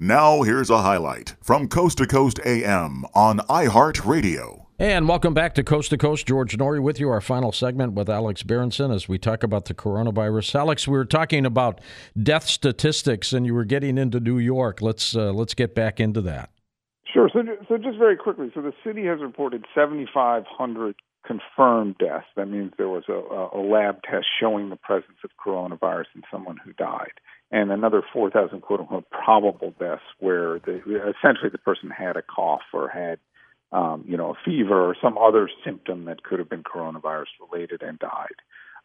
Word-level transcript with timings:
Now, 0.00 0.42
here's 0.42 0.70
a 0.70 0.82
highlight 0.82 1.34
from 1.42 1.66
Coast 1.66 1.98
to 1.98 2.06
Coast 2.06 2.38
AM 2.46 3.04
on 3.14 3.38
iHeartRadio. 3.48 4.66
And 4.78 5.08
welcome 5.08 5.34
back 5.34 5.56
to 5.56 5.64
Coast 5.64 5.90
to 5.90 5.98
Coast. 5.98 6.24
George 6.24 6.56
Noory 6.56 6.80
with 6.80 7.00
you, 7.00 7.10
our 7.10 7.20
final 7.20 7.50
segment 7.50 7.94
with 7.94 8.08
Alex 8.08 8.44
Berenson 8.44 8.92
as 8.92 9.08
we 9.08 9.18
talk 9.18 9.42
about 9.42 9.64
the 9.64 9.74
coronavirus. 9.74 10.54
Alex, 10.54 10.86
we 10.86 10.96
were 10.96 11.04
talking 11.04 11.44
about 11.44 11.80
death 12.22 12.46
statistics, 12.46 13.32
and 13.32 13.44
you 13.44 13.54
were 13.54 13.64
getting 13.64 13.98
into 13.98 14.20
New 14.20 14.38
York. 14.38 14.80
Let's 14.80 15.16
uh, 15.16 15.32
let's 15.32 15.54
get 15.54 15.74
back 15.74 15.98
into 15.98 16.20
that. 16.20 16.50
Sure. 17.12 17.28
So, 17.32 17.40
so 17.68 17.76
just 17.76 17.98
very 17.98 18.16
quickly, 18.16 18.52
so 18.54 18.62
the 18.62 18.74
city 18.84 19.04
has 19.06 19.20
reported 19.20 19.64
7,500 19.74 20.94
confirmed 21.26 21.96
deaths. 21.98 22.26
That 22.36 22.46
means 22.46 22.72
there 22.78 22.88
was 22.88 23.02
a, 23.08 23.58
a 23.58 23.58
lab 23.60 24.02
test 24.08 24.26
showing 24.38 24.70
the 24.70 24.76
presence 24.76 25.18
of 25.24 25.30
coronavirus 25.44 26.14
in 26.14 26.22
someone 26.30 26.56
who 26.64 26.72
died 26.74 27.18
and 27.50 27.70
another 27.70 28.02
4,000 28.12 28.60
quote 28.60 28.80
unquote 28.80 29.10
probable 29.10 29.74
deaths 29.78 30.02
where 30.18 30.58
the, 30.60 30.80
essentially 31.18 31.50
the 31.50 31.58
person 31.58 31.90
had 31.90 32.16
a 32.16 32.22
cough 32.22 32.62
or 32.72 32.88
had, 32.88 33.18
um, 33.72 34.04
you 34.06 34.16
know, 34.16 34.30
a 34.30 34.38
fever 34.44 34.88
or 34.88 34.96
some 35.00 35.16
other 35.18 35.48
symptom 35.64 36.04
that 36.06 36.22
could 36.22 36.38
have 36.38 36.48
been 36.48 36.62
coronavirus 36.62 37.26
related 37.50 37.82
and 37.82 37.98
died. 37.98 38.36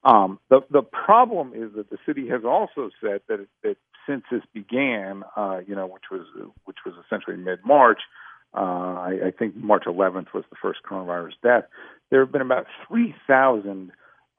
Um, 0.06 0.40
the 0.50 0.62
the 0.70 0.82
problem 0.82 1.54
is 1.56 1.72
that 1.78 1.90
the 1.90 1.98
city 2.06 2.28
has 2.28 2.42
also 2.44 2.90
said 3.02 3.22
that 3.30 3.48
that 3.64 3.78
since 4.06 4.24
this 4.30 4.42
began, 4.54 5.24
uh, 5.38 5.62
you 5.66 5.76
know, 5.76 5.88
which 5.88 6.12
was 6.12 6.28
which 6.66 6.80
was 6.86 6.94
essentially 7.06 7.38
mid 7.38 7.60
March, 7.66 8.02
uh, 8.54 8.60
I, 8.60 9.20
I 9.28 9.32
think 9.32 9.56
March 9.56 9.84
11th 9.86 10.34
was 10.34 10.44
the 10.50 10.58
first 10.62 10.80
coronavirus 10.88 11.34
death. 11.42 11.64
There 12.12 12.20
have 12.20 12.32
been 12.32 12.42
about 12.42 12.68
3,000 12.88 13.92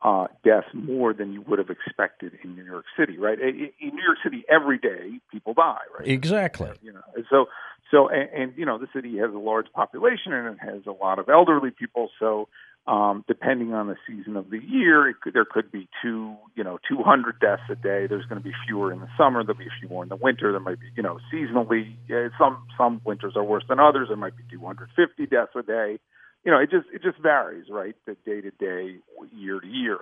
uh, 0.04 0.26
deaths 0.44 0.68
more 0.74 1.14
than 1.14 1.32
you 1.32 1.42
would 1.48 1.58
have 1.58 1.70
expected 1.70 2.32
in 2.45 2.54
New 2.54 2.64
York 2.64 2.84
City, 2.98 3.16
right? 3.16 3.40
In, 3.40 3.70
New 3.80 4.02
York 4.04 4.18
City, 4.22 4.45
every 4.50 4.76
day 4.78 5.18
people 5.32 5.54
die, 5.54 5.78
right? 5.98 6.06
Exactly. 6.06 6.70
You 6.82 6.92
know, 6.92 7.00
so 7.30 7.46
so 7.90 8.09
and, 8.09 8.28
and 8.30 8.52
you 8.56 8.66
know 8.66 8.76
the 8.76 8.88
city 8.95 9.16
has 9.18 9.32
a 9.32 9.38
large 9.38 9.66
population 9.72 10.34
and 10.34 10.56
it 10.56 10.59
has 10.60 10.82
a 10.87 10.92
lot 10.92 11.18
of 11.18 11.29
elderly 11.29 11.70
people, 11.70 12.10
so. 12.20 12.48
Um, 12.87 13.24
depending 13.26 13.73
on 13.73 13.87
the 13.87 13.96
season 14.06 14.37
of 14.37 14.51
the 14.51 14.59
year, 14.59 15.14
could, 15.23 15.32
there 15.32 15.46
could 15.46 15.73
be 15.73 15.88
two, 16.02 16.36
you 16.54 16.62
know, 16.62 16.79
200 16.86 17.40
deaths 17.40 17.62
a 17.70 17.74
day. 17.74 18.07
There's 18.07 18.26
going 18.26 18.42
to 18.42 18.46
be 18.46 18.52
fewer 18.66 18.92
in 18.92 19.01
the 19.01 19.09
summer. 19.16 19.42
There'll 19.42 19.59
be 19.59 19.64
a 19.64 19.80
few 19.80 19.88
more 19.88 20.02
in 20.02 20.10
the 20.10 20.16
winter. 20.16 20.52
There 20.52 20.60
might 20.60 20.79
be, 20.79 20.88
you 20.95 21.02
know, 21.02 21.18
seasonally. 21.32 21.96
some 22.38 22.62
some 22.76 23.01
winters 23.02 23.36
are 23.36 23.42
worse 23.42 23.64
than 23.70 23.80
others. 23.80 24.09
There 24.09 24.18
might 24.18 24.36
be 24.36 24.42
250 24.52 25.26
deaths 25.29 25.52
a 25.57 25.62
day 25.62 25.98
you 26.45 26.50
know, 26.50 26.59
it 26.59 26.70
just 26.70 26.87
it 26.92 27.02
just 27.02 27.18
varies, 27.18 27.66
right? 27.70 27.95
The 28.06 28.16
day 28.26 28.40
to 28.40 28.50
day, 28.50 28.98
year 29.32 29.60
to 29.60 29.66
year. 29.66 29.98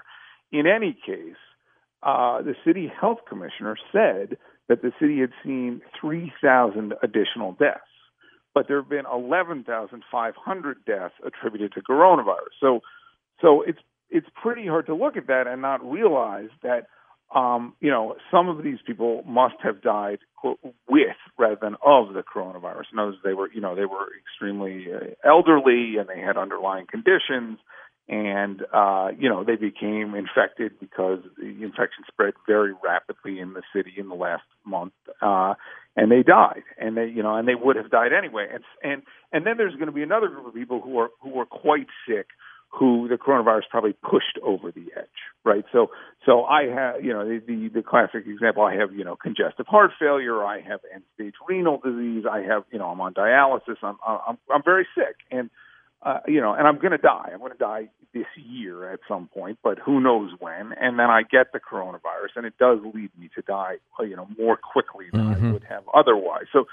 In 0.50 0.66
any 0.66 0.92
case, 0.92 1.36
uh, 2.02 2.42
the 2.42 2.54
city 2.64 2.90
health 3.00 3.18
commissioner 3.28 3.76
said 3.92 4.36
that 4.68 4.82
the 4.82 4.92
city 5.00 5.20
had 5.20 5.30
seen 5.44 5.80
3,000 6.00 6.94
additional 7.02 7.52
deaths, 7.52 7.80
but 8.54 8.68
there 8.68 8.80
have 8.80 8.88
been 8.88 9.06
11,500 9.12 10.84
deaths 10.84 11.14
attributed 11.24 11.72
to 11.72 11.80
coronavirus. 11.82 12.54
So, 12.60 12.80
so 13.40 13.62
it's 13.62 13.78
it's 14.10 14.26
pretty 14.42 14.66
hard 14.66 14.86
to 14.86 14.94
look 14.94 15.16
at 15.16 15.26
that 15.28 15.46
and 15.46 15.62
not 15.62 15.82
realize 15.90 16.50
that 16.62 16.86
um, 17.34 17.74
you 17.80 17.90
know, 17.90 18.16
some 18.30 18.48
of 18.48 18.62
these 18.62 18.78
people 18.86 19.22
must 19.26 19.54
have 19.62 19.80
died 19.82 20.18
with 20.88 21.16
rather 21.38 21.58
than 21.60 21.76
of 21.84 22.12
the 22.12 22.22
coronavirus. 22.22 22.84
In 22.92 22.98
other 22.98 23.14
they 23.24 23.32
were, 23.32 23.50
you 23.52 23.60
know, 23.60 23.74
they 23.74 23.84
were 23.84 24.08
extremely 24.20 24.86
uh, 24.92 25.28
elderly 25.28 25.96
and 25.98 26.08
they 26.08 26.20
had 26.20 26.36
underlying 26.36 26.86
conditions, 26.86 27.58
and 28.08 28.62
uh, 28.74 29.08
you 29.18 29.28
know, 29.28 29.44
they 29.44 29.56
became 29.56 30.14
infected 30.14 30.72
because 30.80 31.20
the 31.38 31.62
infection 31.62 32.04
spread 32.08 32.34
very 32.46 32.74
rapidly 32.84 33.38
in 33.38 33.54
the 33.54 33.62
city 33.74 33.92
in 33.96 34.08
the 34.08 34.14
last 34.14 34.42
month, 34.66 34.92
uh, 35.22 35.54
and 35.96 36.10
they 36.10 36.22
died, 36.22 36.64
and 36.78 36.96
they, 36.96 37.06
you 37.06 37.22
know, 37.22 37.36
and 37.36 37.46
they 37.46 37.54
would 37.54 37.76
have 37.76 37.90
died 37.90 38.12
anyway. 38.12 38.48
And 38.52 38.64
and 38.82 39.02
and 39.32 39.46
then 39.46 39.56
there's 39.56 39.74
going 39.74 39.86
to 39.86 39.92
be 39.92 40.02
another 40.02 40.28
group 40.28 40.46
of 40.46 40.54
people 40.54 40.80
who 40.80 40.98
are 40.98 41.10
who 41.22 41.38
are 41.38 41.46
quite 41.46 41.86
sick 42.06 42.26
who 42.72 43.06
the 43.06 43.16
coronavirus 43.16 43.68
probably 43.70 43.92
pushed 43.92 44.38
over 44.42 44.72
the 44.72 44.86
edge, 44.96 45.20
right? 45.44 45.64
So, 45.72 45.90
so 46.24 46.44
I 46.44 46.64
have, 46.68 47.04
you 47.04 47.12
know, 47.12 47.24
the, 47.24 47.40
the, 47.46 47.68
the 47.68 47.82
classic 47.82 48.26
example, 48.26 48.62
I 48.62 48.76
have, 48.76 48.92
you 48.92 49.04
know, 49.04 49.14
congestive 49.14 49.66
heart 49.66 49.90
failure, 50.00 50.42
I 50.42 50.62
have 50.62 50.80
end 50.92 51.04
stage 51.14 51.34
renal 51.46 51.78
disease, 51.84 52.24
I 52.30 52.40
have, 52.40 52.64
you 52.72 52.78
know, 52.78 52.86
I'm 52.86 53.00
on 53.00 53.12
dialysis, 53.12 53.76
I'm, 53.82 53.96
I'm, 54.06 54.38
I'm 54.50 54.62
very 54.64 54.86
sick, 54.96 55.16
and, 55.30 55.50
uh, 56.02 56.18
you 56.26 56.40
know, 56.40 56.54
and 56.54 56.66
I'm 56.66 56.78
going 56.78 56.92
to 56.92 56.98
die. 56.98 57.28
I'm 57.32 57.38
going 57.38 57.52
to 57.52 57.58
die 57.58 57.88
this 58.12 58.26
year 58.36 58.92
at 58.92 59.00
some 59.06 59.28
point, 59.28 59.58
but 59.62 59.78
who 59.78 60.00
knows 60.00 60.32
when? 60.40 60.72
And 60.72 60.98
then 60.98 61.10
I 61.10 61.22
get 61.22 61.52
the 61.52 61.60
coronavirus, 61.60 62.36
and 62.36 62.46
it 62.46 62.54
does 62.58 62.80
lead 62.82 63.10
me 63.18 63.30
to 63.36 63.42
die, 63.42 63.76
you 64.00 64.16
know, 64.16 64.26
more 64.38 64.56
quickly 64.56 65.06
than 65.12 65.26
mm-hmm. 65.26 65.46
I 65.46 65.52
would 65.52 65.64
have 65.64 65.84
otherwise. 65.94 66.46
So, 66.52 66.64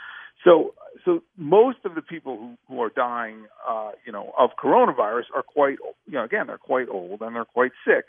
so, 0.43 0.73
so 1.05 1.21
most 1.37 1.79
of 1.85 1.95
the 1.95 2.01
people 2.01 2.37
who, 2.37 2.57
who 2.67 2.81
are 2.81 2.89
dying, 2.89 3.45
uh, 3.67 3.91
you 4.05 4.11
know, 4.11 4.33
of 4.37 4.51
coronavirus 4.61 5.25
are 5.35 5.43
quite, 5.43 5.77
you 6.07 6.13
know, 6.13 6.23
again, 6.23 6.47
they're 6.47 6.57
quite 6.57 6.87
old 6.89 7.21
and 7.21 7.35
they're 7.35 7.45
quite 7.45 7.71
sick. 7.85 8.05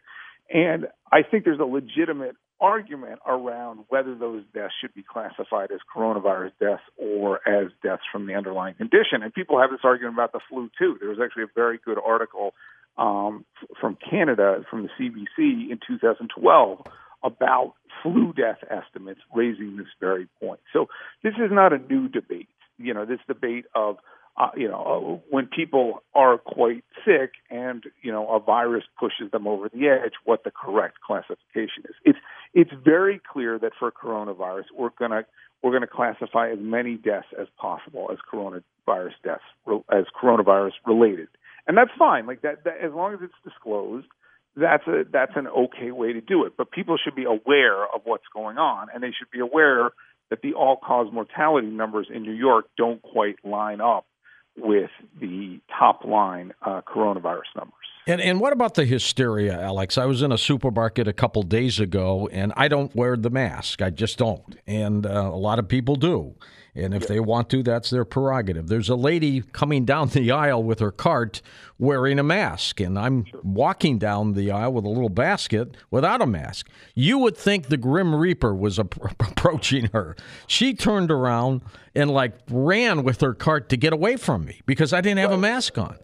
And 0.52 0.86
I 1.12 1.22
think 1.22 1.44
there's 1.44 1.60
a 1.60 1.64
legitimate 1.64 2.36
argument 2.60 3.18
around 3.26 3.84
whether 3.88 4.14
those 4.14 4.42
deaths 4.52 4.74
should 4.80 4.94
be 4.94 5.02
classified 5.02 5.70
as 5.72 5.78
coronavirus 5.94 6.52
deaths 6.60 6.82
or 6.98 7.41
as 7.48 7.70
deaths 7.82 8.02
from 8.12 8.26
the 8.26 8.34
underlying 8.34 8.74
condition. 8.74 9.22
And 9.22 9.32
people 9.32 9.60
have 9.60 9.70
this 9.70 9.80
argument 9.82 10.14
about 10.14 10.32
the 10.32 10.41
flu 10.48 10.70
too. 10.78 10.97
There 11.00 11.08
was 11.08 11.18
actually 11.22 11.44
a 11.44 11.52
very 11.54 11.78
good 11.82 11.98
article 12.04 12.52
um, 12.98 13.44
from 13.80 13.97
Canada, 14.10 14.64
from 14.68 14.82
the 14.82 14.88
CBC 14.98 15.70
in 15.70 15.78
2012 15.86 16.86
about 17.22 17.74
flu 18.02 18.32
death 18.32 18.58
estimates 18.70 19.20
raising 19.34 19.76
this 19.76 19.86
very 20.00 20.28
point. 20.40 20.60
So 20.72 20.86
this 21.22 21.34
is 21.34 21.50
not 21.50 21.72
a 21.72 21.78
new 21.78 22.08
debate. 22.08 22.48
You 22.78 22.94
know, 22.94 23.04
this 23.04 23.20
debate 23.28 23.66
of 23.74 23.96
uh, 24.36 24.48
you 24.56 24.68
know, 24.68 25.20
uh, 25.20 25.26
when 25.28 25.46
people 25.46 26.02
are 26.14 26.38
quite 26.38 26.84
sick 27.04 27.32
and 27.50 27.84
you 28.02 28.10
know 28.12 28.28
a 28.28 28.40
virus 28.40 28.84
pushes 28.98 29.30
them 29.32 29.46
over 29.46 29.68
the 29.68 29.88
edge, 29.88 30.12
what 30.24 30.44
the 30.44 30.50
correct 30.50 30.98
classification 31.06 31.84
is. 31.84 31.94
It's 32.04 32.18
it's 32.54 32.70
very 32.84 33.20
clear 33.32 33.58
that 33.58 33.72
for 33.78 33.90
coronavirus, 33.90 34.64
we're 34.74 34.90
gonna 34.98 35.24
we're 35.62 35.72
gonna 35.72 35.86
classify 35.86 36.50
as 36.50 36.58
many 36.60 36.96
deaths 36.96 37.26
as 37.38 37.48
possible 37.58 38.08
as 38.10 38.18
coronavirus 38.32 39.12
deaths 39.22 39.42
as 39.92 40.04
coronavirus 40.20 40.72
related, 40.86 41.28
and 41.66 41.76
that's 41.76 41.90
fine. 41.98 42.26
Like 42.26 42.42
that, 42.42 42.64
that 42.64 42.78
as 42.82 42.92
long 42.94 43.12
as 43.12 43.20
it's 43.22 43.34
disclosed 43.44 44.06
that's 44.60 44.87
a 44.87 45.04
that's 45.10 45.32
an 45.37 45.48
okay 45.48 45.91
way 45.91 46.12
to 46.12 46.21
do 46.21 46.44
it. 46.44 46.53
But 46.56 46.71
people 46.71 46.97
should 47.03 47.15
be 47.15 47.25
aware 47.25 47.84
of 47.84 48.03
what's 48.04 48.25
going 48.32 48.59
on, 48.59 48.88
and 48.93 49.03
they 49.03 49.12
should 49.16 49.31
be 49.31 49.41
aware 49.41 49.91
that 50.31 50.43
the 50.43 50.54
all-cause 50.54 51.09
mortality 51.12 51.66
numbers 51.66 52.09
in 52.12 52.22
New 52.22 52.32
York 52.32 52.66
don't 52.76 53.03
quite 53.03 53.44
line 53.44 53.81
up 53.81 54.06
with 54.56 54.91
the 55.21 55.60
top 55.76 56.04
line 56.04 56.53
uh, 56.65 56.82
coronavirus 56.82 57.50
numbers. 57.56 57.75
And 58.10 58.21
and 58.21 58.41
what 58.41 58.53
about 58.53 58.75
the 58.75 58.84
hysteria, 58.84 59.60
Alex? 59.60 59.97
I 59.97 60.04
was 60.04 60.21
in 60.22 60.32
a 60.32 60.38
supermarket 60.38 61.06
a 61.06 61.12
couple 61.12 61.44
days 61.44 61.78
ago, 61.78 62.28
and 62.32 62.53
I 62.56 62.66
don't 62.66 62.93
wear 62.93 63.16
the 63.16 63.31
mask. 63.31 63.82
I 63.82 63.91
just 63.91 64.19
don't, 64.19 64.56
and 64.66 65.06
uh, 65.06 65.31
a 65.32 65.37
lot 65.37 65.60
of 65.60 65.69
people 65.69 65.94
do. 65.94 66.34
And 66.75 66.93
if 66.93 67.03
yeah. 67.03 67.09
they 67.09 67.21
want 67.21 67.50
to, 67.50 67.62
that's 67.62 67.88
their 67.91 68.04
prerogative. 68.04 68.66
There's 68.66 68.88
a 68.88 68.97
lady 68.97 69.43
coming 69.43 69.84
down 69.84 70.09
the 70.09 70.32
aisle 70.32 70.60
with 70.60 70.81
her 70.81 70.91
cart 70.91 71.41
wearing 71.78 72.19
a 72.19 72.25
mask, 72.25 72.81
and 72.81 72.98
I'm 72.98 73.26
sure. 73.26 73.41
walking 73.44 73.97
down 73.98 74.32
the 74.32 74.50
aisle 74.50 74.72
with 74.72 74.87
a 74.87 74.88
little 74.88 75.09
basket 75.09 75.77
without 75.92 76.21
a 76.21 76.27
mask. 76.27 76.69
You 76.97 77.19
would 77.19 77.37
think 77.37 77.69
the 77.69 77.77
Grim 77.77 78.12
Reaper 78.12 78.53
was 78.53 78.78
approaching 79.21 79.88
her. 79.92 80.16
She 80.48 80.75
turned 80.75 81.12
around 81.12 81.62
and 81.94 82.10
like 82.10 82.32
ran 82.50 83.04
with 83.04 83.21
her 83.21 83.34
cart 83.34 83.69
to 83.69 83.77
get 83.77 83.92
away 83.92 84.16
from 84.16 84.47
me 84.47 84.62
because 84.66 84.92
I 84.92 85.00
didn't 85.00 85.19
have 85.19 85.31
a 85.31 85.38
mask 85.38 85.78
on. 85.78 85.97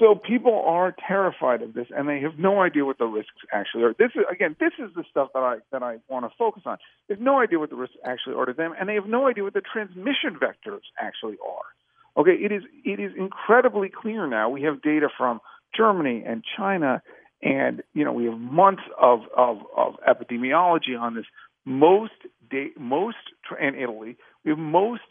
So, 0.00 0.14
people 0.14 0.64
are 0.66 0.96
terrified 1.06 1.60
of 1.60 1.74
this, 1.74 1.86
and 1.94 2.08
they 2.08 2.20
have 2.20 2.38
no 2.38 2.62
idea 2.62 2.86
what 2.86 2.96
the 2.96 3.04
risks 3.04 3.36
actually 3.52 3.84
are. 3.84 3.92
This 3.92 4.12
is 4.14 4.22
again, 4.32 4.56
this 4.58 4.72
is 4.78 4.90
the 4.96 5.04
stuff 5.10 5.28
that 5.34 5.40
I 5.40 5.56
that 5.72 5.82
I 5.82 5.98
want 6.08 6.24
to 6.24 6.30
focus 6.38 6.62
on. 6.64 6.78
They 7.06 7.14
have 7.14 7.22
no 7.22 7.38
idea 7.38 7.58
what 7.58 7.68
the 7.68 7.76
risks 7.76 7.96
actually 8.02 8.34
are 8.36 8.46
to 8.46 8.54
them, 8.54 8.72
and 8.80 8.88
they 8.88 8.94
have 8.94 9.06
no 9.06 9.28
idea 9.28 9.44
what 9.44 9.52
the 9.52 9.60
transmission 9.60 10.38
vectors 10.40 10.80
actually 10.98 11.36
are. 11.46 12.20
Okay, 12.20 12.32
it 12.32 12.50
is 12.50 12.62
it 12.82 12.98
is 12.98 13.12
incredibly 13.14 13.90
clear 13.90 14.26
now. 14.26 14.48
We 14.48 14.62
have 14.62 14.80
data 14.80 15.08
from 15.18 15.40
Germany 15.76 16.24
and 16.26 16.42
China, 16.56 17.02
and 17.42 17.82
you 17.92 18.04
know 18.04 18.12
we 18.12 18.24
have 18.24 18.38
months 18.38 18.82
of 18.98 19.20
of, 19.36 19.58
of 19.76 19.94
epidemiology 20.08 20.98
on 20.98 21.14
this. 21.14 21.26
Most 21.66 22.12
day, 22.50 22.68
most 22.78 23.18
and 23.60 23.76
Italy, 23.76 24.16
we 24.46 24.50
have 24.50 24.58
most 24.58 25.02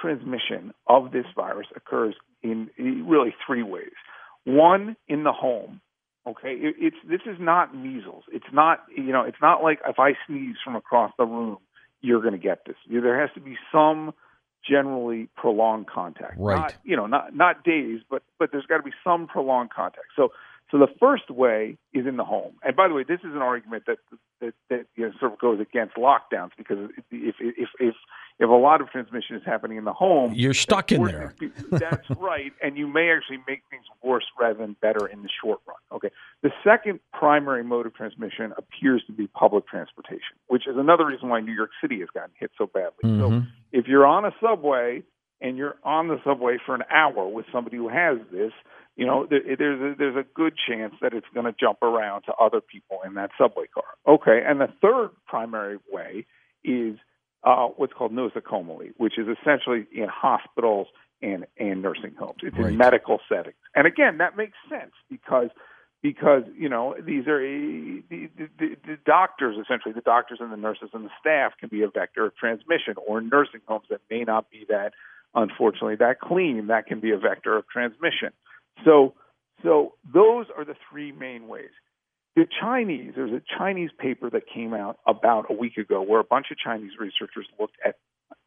transmission 0.00 0.72
of 0.88 1.12
this 1.12 1.26
virus 1.36 1.68
occurs 1.76 2.16
in, 2.42 2.70
really 2.76 3.34
three 3.46 3.62
ways. 3.62 3.92
One, 4.44 4.96
in 5.08 5.24
the 5.24 5.32
home. 5.32 5.80
Okay, 6.26 6.52
it, 6.52 6.76
it's 6.78 6.96
this 7.08 7.20
is 7.26 7.36
not 7.40 7.74
measles. 7.74 8.24
It's 8.30 8.46
not 8.52 8.84
you 8.96 9.12
know 9.12 9.22
it's 9.22 9.40
not 9.42 9.62
like 9.62 9.80
if 9.88 9.98
I 9.98 10.12
sneeze 10.26 10.56
from 10.64 10.76
across 10.76 11.12
the 11.18 11.24
room, 11.24 11.58
you're 12.00 12.20
going 12.20 12.32
to 12.32 12.38
get 12.38 12.64
this. 12.64 12.76
There 12.88 13.20
has 13.20 13.30
to 13.34 13.40
be 13.40 13.56
some 13.72 14.12
generally 14.68 15.28
prolonged 15.36 15.88
contact. 15.88 16.34
Right. 16.38 16.56
Not, 16.56 16.74
you 16.84 16.96
know, 16.96 17.06
not 17.06 17.34
not 17.34 17.64
days, 17.64 18.00
but 18.08 18.22
but 18.38 18.50
there's 18.52 18.66
got 18.66 18.76
to 18.76 18.82
be 18.82 18.92
some 19.02 19.26
prolonged 19.26 19.70
contact. 19.70 20.06
So 20.14 20.28
So 20.72 20.78
the 20.78 20.88
first 20.98 21.30
way 21.30 21.76
is 21.92 22.06
in 22.06 22.16
the 22.16 22.24
home. 22.24 22.54
And 22.64 22.74
by 22.74 22.88
the 22.88 22.94
way, 22.94 23.04
this 23.06 23.20
is 23.20 23.34
an 23.34 23.42
argument 23.42 23.84
that 23.86 23.98
that, 24.40 24.54
that 24.70 24.86
you 24.96 25.04
know, 25.04 25.12
sort 25.20 25.34
of 25.34 25.38
goes 25.38 25.60
against 25.60 25.96
lockdowns 25.96 26.48
because 26.56 26.88
if 27.10 27.34
if 27.40 27.68
if 27.78 27.94
if 28.38 28.48
a 28.48 28.52
lot 28.52 28.80
of 28.80 28.88
transmission 28.88 29.36
is 29.36 29.42
happening 29.44 29.76
in 29.76 29.84
the 29.84 29.92
home, 29.92 30.32
you're 30.34 30.54
stuck 30.54 30.90
in 30.90 31.04
there. 31.04 31.34
That's 31.70 32.08
right, 32.18 32.54
and 32.62 32.78
you 32.78 32.88
may 32.88 33.10
actually 33.14 33.44
make 33.46 33.64
things 33.70 33.84
worse 34.02 34.24
rather 34.40 34.58
than 34.58 34.74
better 34.80 35.06
in 35.06 35.22
the 35.22 35.28
short 35.44 35.60
run. 35.68 35.76
Okay. 35.92 36.08
The 36.42 36.50
second 36.64 37.00
primary 37.12 37.62
mode 37.62 37.84
of 37.84 37.94
transmission 37.94 38.54
appears 38.56 39.04
to 39.08 39.12
be 39.12 39.26
public 39.26 39.68
transportation, 39.68 40.36
which 40.46 40.66
is 40.66 40.78
another 40.78 41.04
reason 41.04 41.28
why 41.28 41.40
New 41.40 41.52
York 41.52 41.70
City 41.82 42.00
has 42.00 42.08
gotten 42.14 42.30
hit 42.40 42.50
so 42.56 42.66
badly. 42.66 43.04
Mm-hmm. 43.04 43.20
So 43.20 43.42
if 43.72 43.88
you're 43.88 44.06
on 44.06 44.24
a 44.24 44.32
subway 44.40 45.02
and 45.42 45.56
you're 45.56 45.76
on 45.84 46.08
the 46.08 46.18
subway 46.24 46.56
for 46.64 46.74
an 46.74 46.84
hour 46.90 47.26
with 47.26 47.44
somebody 47.52 47.76
who 47.76 47.88
has 47.88 48.18
this, 48.30 48.52
you 48.96 49.04
know, 49.04 49.26
there, 49.28 49.40
there's 49.58 49.80
a, 49.80 49.96
there's 49.98 50.16
a 50.16 50.24
good 50.34 50.54
chance 50.68 50.94
that 51.02 51.12
it's 51.12 51.26
going 51.34 51.46
to 51.46 51.54
jump 51.58 51.82
around 51.82 52.22
to 52.22 52.32
other 52.34 52.60
people 52.60 53.00
in 53.04 53.14
that 53.14 53.30
subway 53.36 53.66
car. 53.66 53.84
Okay, 54.06 54.40
and 54.46 54.60
the 54.60 54.68
third 54.80 55.10
primary 55.26 55.78
way 55.90 56.26
is 56.64 56.96
uh, 57.42 57.66
what's 57.76 57.92
called 57.92 58.12
nosocomially, 58.12 58.92
which 58.96 59.18
is 59.18 59.26
essentially 59.26 59.86
in 59.92 60.06
hospitals 60.08 60.86
and, 61.20 61.46
and 61.58 61.82
nursing 61.82 62.14
homes. 62.18 62.38
It's 62.42 62.56
right. 62.56 62.72
in 62.72 62.76
medical 62.76 63.18
settings, 63.28 63.56
and 63.74 63.86
again, 63.86 64.18
that 64.18 64.36
makes 64.36 64.56
sense 64.70 64.92
because 65.10 65.50
because 66.02 66.42
you 66.58 66.68
know 66.68 66.94
these 67.00 67.26
are 67.28 67.40
the, 67.40 68.02
the, 68.10 68.28
the, 68.58 68.76
the 68.86 68.98
doctors 69.06 69.56
essentially 69.56 69.94
the 69.94 70.00
doctors 70.00 70.38
and 70.40 70.52
the 70.52 70.56
nurses 70.56 70.90
and 70.92 71.04
the 71.04 71.10
staff 71.20 71.52
can 71.60 71.68
be 71.68 71.82
a 71.82 71.88
vector 71.88 72.26
of 72.26 72.36
transmission 72.36 72.94
or 73.06 73.20
nursing 73.20 73.60
homes 73.66 73.84
that 73.88 74.00
may 74.10 74.24
not 74.24 74.50
be 74.50 74.66
that 74.68 74.92
unfortunately 75.34 75.96
that 75.96 76.20
clean 76.20 76.66
that 76.68 76.86
can 76.86 77.00
be 77.00 77.10
a 77.10 77.18
vector 77.18 77.56
of 77.56 77.66
transmission. 77.68 78.30
So 78.84 79.14
so 79.62 79.94
those 80.12 80.46
are 80.56 80.64
the 80.64 80.74
three 80.90 81.12
main 81.12 81.48
ways. 81.48 81.70
The 82.36 82.46
chinese 82.60 83.12
there's 83.16 83.32
a 83.32 83.42
chinese 83.58 83.90
paper 83.98 84.30
that 84.30 84.42
came 84.52 84.74
out 84.74 84.98
about 85.06 85.46
a 85.50 85.54
week 85.54 85.76
ago 85.76 86.02
where 86.02 86.20
a 86.20 86.24
bunch 86.24 86.46
of 86.50 86.58
chinese 86.58 86.92
researchers 86.98 87.46
looked 87.58 87.76
at 87.84 87.96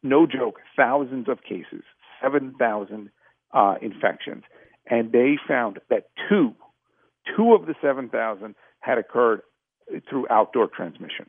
no 0.02 0.26
joke 0.26 0.60
thousands 0.76 1.28
of 1.28 1.42
cases 1.42 1.82
7000 2.22 3.10
uh, 3.52 3.74
infections. 3.80 4.44
And 4.88 5.12
they 5.12 5.36
found 5.48 5.80
that 5.90 6.08
two 6.28 6.54
two 7.36 7.54
of 7.54 7.66
the 7.66 7.74
7,000 7.82 8.54
had 8.80 8.98
occurred 8.98 9.40
through 10.08 10.26
outdoor 10.30 10.68
transmission. 10.68 11.26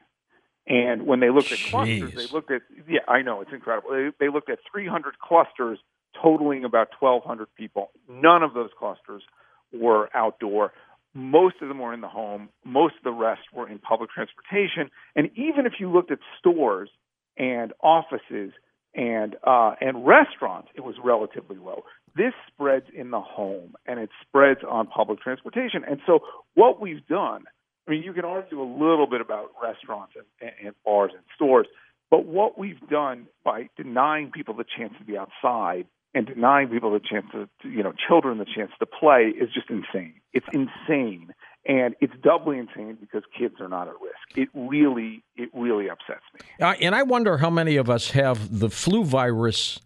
And 0.68 1.08
when 1.08 1.22
they 1.22 1.30
looked 1.30 1.52
at 1.52 1.60
clusters, 1.60 2.14
they 2.14 2.28
looked 2.28 2.52
at 2.52 2.62
yeah, 2.88 3.00
I 3.08 3.22
know 3.22 3.42
it's 3.42 3.54
incredible. 3.54 3.92
They, 3.92 4.26
they 4.26 4.30
looked 4.32 4.50
at 4.50 4.60
300 4.72 5.18
clusters 5.20 5.80
totaling 6.22 6.66
about 6.66 6.90
1,200 7.00 7.48
people. 7.56 7.92
None 8.10 8.44
of 8.44 8.54
those 8.54 8.70
clusters 8.78 9.24
were 9.74 10.10
outdoor. 10.14 10.74
Most 11.14 11.56
of 11.62 11.68
them 11.68 11.80
were 11.80 11.94
in 11.94 12.02
the 12.02 12.08
home. 12.08 12.50
Most 12.66 12.96
of 12.98 13.04
the 13.04 13.12
rest 13.12 13.42
were 13.54 13.68
in 13.68 13.80
public 13.80 14.10
transportation. 14.12 14.92
And 15.16 15.30
even 15.36 15.66
if 15.66 15.74
you 15.80 15.90
looked 15.92 16.12
at 16.12 16.20
stores 16.38 16.90
and 17.38 17.74
offices 17.82 18.52
and 18.94 19.36
uh, 19.46 19.76
and 19.80 20.06
restaurants, 20.06 20.70
it 20.76 20.82
was 20.82 20.96
relatively 21.04 21.58
low. 21.58 21.84
This 22.16 22.34
spreads 22.48 22.88
in 22.94 23.12
the 23.12 23.22
home 23.22 23.76
and 23.86 24.00
it 24.00 24.10
spreads 24.28 24.62
on 24.68 24.88
public 24.88 25.22
transportation. 25.22 25.84
And 25.88 26.00
so, 26.06 26.20
what 26.56 26.82
we've 26.82 27.06
done, 27.08 27.46
I 27.88 27.92
mean, 27.92 28.04
you 28.04 28.14
can 28.14 28.26
argue 28.26 28.62
a 28.62 28.70
little 28.70 29.08
bit 29.08 29.22
about 29.22 29.52
restaurants 29.62 30.14
and, 30.16 30.52
and 30.64 30.76
bars 30.84 31.12
and 31.14 31.24
stores, 31.36 31.68
but 32.10 32.26
what 32.26 32.58
we've 32.58 32.86
done 32.90 33.28
by 33.44 33.70
denying 33.78 34.32
people 34.32 34.54
the 34.54 34.66
chance 34.66 34.94
to 35.00 35.06
be 35.06 35.18
outside 35.18 35.88
and 36.14 36.26
denying 36.26 36.70
people 36.70 36.92
the 36.92 37.00
chance 37.00 37.26
to, 37.32 37.48
you 37.68 37.84
know, 37.84 37.94
children 38.08 38.38
the 38.38 38.46
chance 38.46 38.72
to 38.80 38.86
play 38.86 39.34
is 39.40 39.50
just 39.54 39.70
insane. 39.70 40.16
It's 40.34 40.48
insane. 40.52 41.34
And 41.66 41.96
it's 42.00 42.14
doubly 42.24 42.60
insane 42.60 42.98
because 43.00 43.24
kids 43.38 43.56
are 43.60 43.68
not 43.68 43.88
at 43.88 43.96
risk. 44.02 44.38
It 44.38 44.50
really, 44.54 45.24
it 45.36 45.50
really 45.54 45.90
upsets 45.90 46.24
me. 46.34 46.66
Uh, 46.66 46.76
and 46.82 46.96
I 46.96 47.04
wonder 47.04 47.38
how 47.38 47.50
many 47.50 47.76
of 47.76 47.90
us 47.90 48.12
have 48.12 48.60
the 48.60 48.70
flu 48.70 49.04
virus 49.04 49.80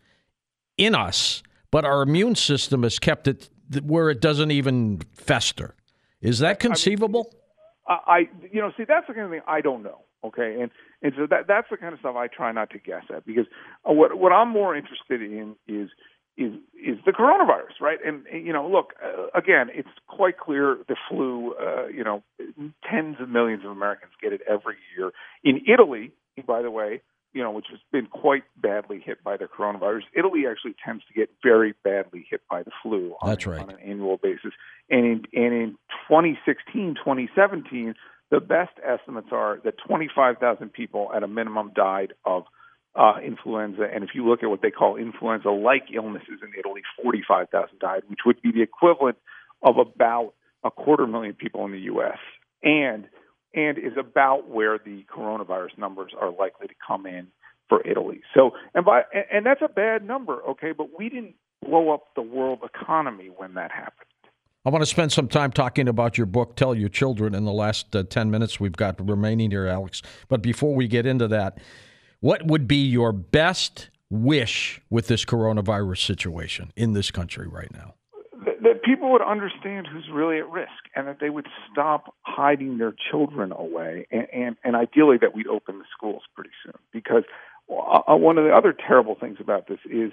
in 0.78 0.94
us, 0.94 1.42
but 1.72 1.84
our 1.84 2.04
immune 2.04 2.36
system 2.36 2.84
has 2.84 3.00
kept 3.00 3.28
it 3.28 3.50
where 3.84 4.10
it 4.10 4.22
doesn't 4.22 4.52
even 4.52 5.02
fester. 5.14 5.76
Is 6.22 6.40
that 6.40 6.60
conceivable? 6.60 7.30
I, 7.32 7.34
mean, 7.34 7.41
I, 7.88 8.30
you 8.52 8.62
know, 8.62 8.72
see, 8.78 8.84
that's 8.88 9.08
the 9.08 9.14
kind 9.14 9.26
of 9.26 9.32
thing 9.32 9.42
I 9.48 9.62
don't 9.62 9.84
know. 9.84 10.02
Okay, 10.24 10.62
and 10.62 10.70
and 11.02 11.14
so 11.18 11.26
that 11.30 11.48
that's 11.48 11.68
the 11.72 11.78
kind 11.78 11.94
of 11.94 12.00
stuff 12.00 12.16
I 12.16 12.28
try 12.28 12.52
not 12.52 12.70
to 12.72 12.80
guess 12.80 13.04
at 13.16 13.26
because 13.26 13.46
what 13.84 14.18
what 14.18 14.32
I'm 14.32 14.50
more 14.50 14.76
interested 14.76 15.22
in 15.22 15.56
is 15.68 15.90
is 16.38 16.54
is 16.76 16.98
the 17.06 17.12
coronavirus, 17.12 17.82
right? 17.82 17.98
And, 18.06 18.26
you 18.32 18.54
know, 18.54 18.68
look 18.68 18.94
uh, 19.04 19.28
again, 19.38 19.70
it's 19.74 19.90
quite 20.08 20.38
clear 20.38 20.78
the 20.88 20.96
flu. 21.10 21.54
Uh, 21.56 21.88
you 21.88 22.04
know, 22.04 22.24
tens 22.90 23.18
of 23.20 23.30
millions 23.30 23.66
of 23.66 23.72
Americans 23.72 24.12
get 24.22 24.32
it 24.32 24.42
every 24.48 24.76
year. 24.96 25.12
In 25.44 25.62
Italy, 25.68 26.12
by 26.48 26.62
the 26.62 26.72
way, 26.72 27.02
you 27.34 27.42
know, 27.44 27.52
which 27.52 27.68
has 27.72 27.80
been 27.92 28.08
quite 28.08 28.44
badly 28.58 29.02
hit 29.04 29.24
by 29.24 29.38
the 29.38 29.46
coronavirus, 29.46 30.04
Italy 30.16 30.44
actually 30.50 30.76
tends 30.84 31.04
to 31.06 31.14
get 31.14 31.30
very 31.42 31.74
badly 31.84 32.26
hit 32.30 32.42
by 32.50 32.64
the 32.64 32.72
flu. 32.84 33.16
On, 33.22 33.30
That's 33.30 33.48
right. 33.48 33.62
on 33.62 33.70
an 33.70 33.80
annual 33.80 34.18
basis. 34.18 34.52
And 34.90 35.06
in 35.06 35.24
and 35.34 35.54
in 35.54 35.70
2016, 36.10 36.96
2017, 36.96 37.96
the 38.30 38.40
best 38.40 38.72
estimates 38.84 39.28
are 39.32 39.60
that 39.64 39.76
25,000 39.88 40.72
people 40.74 41.12
at 41.16 41.24
a 41.24 41.28
minimum 41.28 41.72
died 41.76 42.14
of 42.26 42.44
uh, 42.96 43.16
influenza. 43.26 43.84
And 43.94 44.04
if 44.04 44.12
you 44.14 44.28
look 44.28 44.44
at 44.44 44.50
what 44.50 44.62
they 44.62 44.72
call 44.72 44.98
influenza-like 44.98 45.86
illnesses 45.94 46.40
in 46.42 46.52
Italy, 46.58 46.82
45,000 47.02 47.80
died, 47.80 48.04
which 48.08 48.20
would 48.26 48.42
be 48.42 48.52
the 48.52 48.62
equivalent 48.62 49.18
of 49.62 49.78
about 49.78 50.34
a 50.64 50.72
quarter 50.72 51.08
million 51.08 51.34
people 51.34 51.66
in 51.66 51.72
the 51.72 51.80
U.S. 51.82 52.18
and 52.64 53.08
and 53.54 53.78
is 53.78 53.98
about 53.98 54.50
where 54.50 54.78
the 54.78 55.06
coronavirus 55.14 55.78
numbers 55.78 56.14
are 56.20 56.32
likely 56.32 56.68
to 56.68 56.74
come 56.86 57.06
in 57.06 57.28
for 57.70 57.86
Italy. 57.88 58.22
So 58.34 58.52
and 58.74 58.86
by 58.86 59.04
and 59.32 59.46
that's 59.46 59.62
a 59.62 59.70
bad 59.70 60.06
number, 60.06 60.42
okay, 60.50 60.72
but 60.72 60.98
we 60.98 61.10
didn't 61.10 61.36
blow 61.66 61.92
up 61.92 62.16
the 62.16 62.22
world 62.22 62.60
economy 62.64 63.30
when 63.36 63.54
that 63.56 63.72
happened. 63.72 64.08
I 64.64 64.70
want 64.70 64.84
to 64.84 64.88
spend 64.88 65.12
some 65.12 65.28
time 65.28 65.52
talking 65.52 65.88
about 65.88 66.20
your 66.20 66.28
book, 66.28 66.56
Tell 66.56 66.76
Your 66.76 66.90
Children, 66.90 67.34
in 67.34 67.46
the 67.46 67.52
last 67.52 67.96
uh, 67.96 68.04
10 68.04 68.30
minutes 68.30 68.60
we've 68.60 68.76
got 68.76 69.10
remaining 69.10 69.50
here, 69.50 69.66
Alex. 69.66 70.04
But 70.28 70.44
before 70.44 70.76
we 70.76 70.88
get 70.88 71.08
into 71.08 71.28
that, 71.30 71.58
what 72.20 72.46
would 72.46 72.68
be 72.68 72.86
your 72.86 73.12
best 73.12 73.90
wish 74.12 74.80
with 74.92 75.08
this 75.08 75.26
coronavirus 75.26 76.06
situation 76.06 76.72
in 76.76 76.94
this 76.94 77.10
country 77.10 77.48
right 77.48 77.74
now? 77.74 77.96
That, 78.82 78.86
people 78.86 79.12
would 79.12 79.22
understand 79.22 79.88
who's 79.88 80.10
really 80.12 80.38
at 80.40 80.50
risk 80.50 80.72
and 80.96 81.08
that 81.08 81.20
they 81.20 81.30
would 81.30 81.48
stop 81.72 82.14
hiding 82.22 82.78
their 82.78 82.94
children 83.12 83.52
away 83.52 84.08
and, 84.12 84.28
and, 84.34 84.56
and 84.64 84.76
ideally 84.76 85.18
that 85.22 85.36
we'd 85.36 85.48
open 85.48 85.80
the 85.80 85.86
schools 85.96 86.24
pretty 86.36 86.52
soon. 86.64 86.74
Because 86.92 87.24
uh, 87.70 88.16
one 88.16 88.38
of 88.38 88.46
the 88.46 88.52
other 88.52 88.74
terrible 88.74 89.16
things 89.16 89.38
about 89.40 89.68
this 89.68 89.80
is 89.86 90.12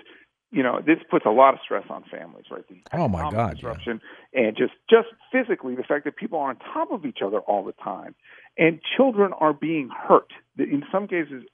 you 0.50 0.62
know, 0.62 0.80
this 0.84 0.98
puts 1.10 1.26
a 1.26 1.30
lot 1.30 1.52
of 1.52 1.60
stress 1.62 1.84
on 1.90 2.04
families, 2.10 2.46
right? 2.50 2.66
The 2.68 2.80
oh 2.92 3.06
my 3.08 3.30
God, 3.30 3.54
disruption 3.54 4.00
yeah. 4.32 4.40
and 4.40 4.56
just 4.56 4.72
just 4.88 5.08
physically 5.30 5.74
the 5.74 5.82
fact 5.82 6.04
that 6.04 6.16
people 6.16 6.38
are 6.38 6.48
on 6.48 6.56
top 6.56 6.90
of 6.90 7.04
each 7.04 7.18
other 7.22 7.38
all 7.40 7.64
the 7.64 7.72
time, 7.72 8.14
and 8.56 8.80
children 8.96 9.32
are 9.38 9.52
being 9.52 9.90
hurt. 9.90 10.32
In 10.56 10.84
some 10.90 11.06
cases, 11.06 11.44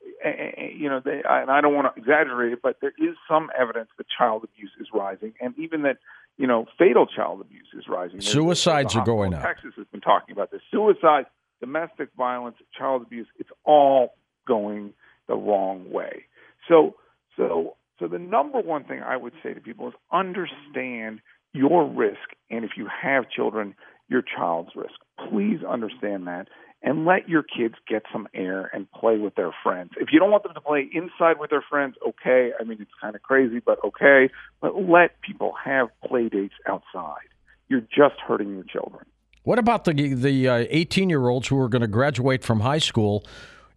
you 0.76 0.88
know, 0.88 1.00
they, 1.04 1.22
and 1.28 1.50
I 1.50 1.60
don't 1.60 1.74
want 1.74 1.92
to 1.92 2.00
exaggerate 2.00 2.52
it, 2.52 2.60
but 2.62 2.76
there 2.80 2.94
is 2.96 3.16
some 3.28 3.50
evidence 3.58 3.88
that 3.98 4.06
child 4.16 4.44
abuse 4.44 4.70
is 4.80 4.86
rising, 4.94 5.34
and 5.40 5.58
even 5.58 5.82
that 5.82 5.98
you 6.36 6.46
know 6.46 6.66
fatal 6.78 7.06
child 7.06 7.40
abuse 7.40 7.68
is 7.76 7.84
rising. 7.88 8.20
Suicides 8.20 8.96
are 8.96 9.04
going 9.04 9.34
up. 9.34 9.42
Texas 9.42 9.72
has 9.76 9.86
been 9.92 10.00
talking 10.00 10.32
about 10.32 10.50
this. 10.50 10.60
Suicide, 10.70 11.26
domestic 11.60 12.08
violence, 12.16 12.56
child 12.76 13.02
abuse. 13.02 13.26
It's 13.38 13.50
all 13.64 14.14
going 14.46 14.92
the 15.28 15.34
wrong 15.34 15.90
way. 15.90 16.24
So, 16.68 16.96
so 17.36 17.76
so 17.98 18.08
the 18.08 18.18
number 18.18 18.60
one 18.60 18.84
thing 18.84 19.00
I 19.02 19.16
would 19.16 19.32
say 19.42 19.54
to 19.54 19.60
people 19.60 19.88
is 19.88 19.94
understand 20.12 21.20
your 21.52 21.88
risk, 21.88 22.34
and 22.50 22.64
if 22.64 22.72
you 22.76 22.88
have 23.02 23.30
children, 23.30 23.74
your 24.08 24.22
child's 24.22 24.70
risk. 24.74 24.94
Please 25.30 25.60
understand 25.66 26.26
that 26.26 26.48
and 26.84 27.06
let 27.06 27.28
your 27.28 27.42
kids 27.42 27.74
get 27.88 28.02
some 28.12 28.28
air 28.34 28.70
and 28.74 28.90
play 28.92 29.16
with 29.16 29.34
their 29.34 29.52
friends. 29.62 29.92
If 29.96 30.08
you 30.12 30.20
don't 30.20 30.30
want 30.30 30.42
them 30.42 30.52
to 30.52 30.60
play 30.60 30.86
inside 30.92 31.40
with 31.40 31.48
their 31.48 31.64
friends, 31.68 31.96
okay. 32.06 32.50
I 32.60 32.64
mean, 32.64 32.76
it's 32.80 32.90
kind 33.00 33.16
of 33.16 33.22
crazy, 33.22 33.60
but 33.64 33.82
okay. 33.82 34.28
But 34.60 34.76
let 34.76 35.20
people 35.22 35.54
have 35.64 35.88
play 36.06 36.28
dates 36.28 36.54
outside. 36.68 37.26
You're 37.68 37.80
just 37.80 38.20
hurting 38.28 38.54
your 38.54 38.64
children. 38.64 39.06
What 39.44 39.58
about 39.58 39.84
the 39.84 39.92
the 40.14 40.46
18 40.46 41.08
uh, 41.08 41.08
year 41.08 41.28
olds 41.28 41.48
who 41.48 41.58
are 41.58 41.70
going 41.70 41.82
to 41.82 41.88
graduate 41.88 42.44
from 42.44 42.60
high 42.60 42.78
school, 42.78 43.24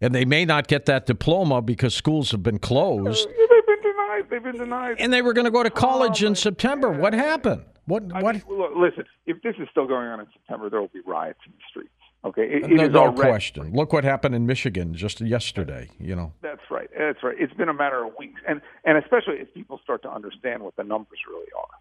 and 0.02 0.14
they 0.14 0.26
may 0.26 0.44
not 0.44 0.68
get 0.68 0.84
that 0.86 1.06
diploma 1.06 1.62
because 1.62 1.94
schools 1.94 2.30
have 2.32 2.42
been 2.42 2.58
closed? 2.58 3.26
Uh, 3.26 3.32
they've 3.50 3.66
been 3.66 3.82
denied. 3.82 4.24
They've 4.30 4.42
been 4.42 4.58
denied. 4.58 4.96
And 4.98 5.12
they 5.12 5.22
were 5.22 5.32
going 5.32 5.46
to 5.46 5.50
go 5.50 5.62
to 5.62 5.70
college 5.70 6.22
oh, 6.22 6.26
in 6.26 6.34
September. 6.34 6.90
God. 6.90 7.00
What 7.00 7.14
happened? 7.14 7.64
What? 7.86 8.04
I 8.12 8.22
what? 8.22 8.34
Mean, 8.34 8.58
look, 8.58 8.72
listen, 8.76 9.04
if 9.26 9.40
this 9.42 9.54
is 9.58 9.66
still 9.70 9.86
going 9.86 10.08
on 10.08 10.20
in 10.20 10.26
September, 10.34 10.68
there 10.68 10.80
will 10.80 10.88
be 10.88 11.00
riots 11.06 11.40
in 11.46 11.52
the 11.52 11.62
streets. 11.70 11.90
Okay, 12.24 12.42
it, 12.42 12.68
no, 12.68 12.88
no 12.88 12.98
already, 12.98 13.20
question. 13.20 13.72
Look 13.72 13.92
what 13.92 14.02
happened 14.02 14.34
in 14.34 14.44
Michigan 14.44 14.92
just 14.94 15.20
yesterday. 15.20 15.88
You 16.00 16.16
know. 16.16 16.32
That's 16.42 16.60
right. 16.70 16.90
That's 16.98 17.22
right. 17.22 17.36
It's 17.38 17.54
been 17.54 17.68
a 17.68 17.74
matter 17.74 18.04
of 18.04 18.12
weeks, 18.18 18.40
and 18.48 18.60
and 18.84 18.98
especially 18.98 19.36
if 19.36 19.54
people 19.54 19.80
start 19.84 20.02
to 20.02 20.10
understand 20.10 20.62
what 20.62 20.74
the 20.76 20.84
numbers 20.84 21.20
really 21.28 21.46
are. 21.56 21.78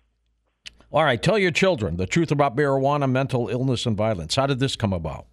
All 0.91 1.03
right, 1.03 1.21
tell 1.21 1.37
your 1.37 1.51
children 1.51 1.97
the 1.97 2.05
truth 2.05 2.31
about 2.31 2.55
marijuana, 2.55 3.11
mental 3.11 3.49
illness, 3.49 3.85
and 3.85 3.97
violence. 3.97 4.35
How 4.35 4.45
did 4.45 4.59
this 4.59 4.75
come 4.75 4.93
about? 4.93 5.25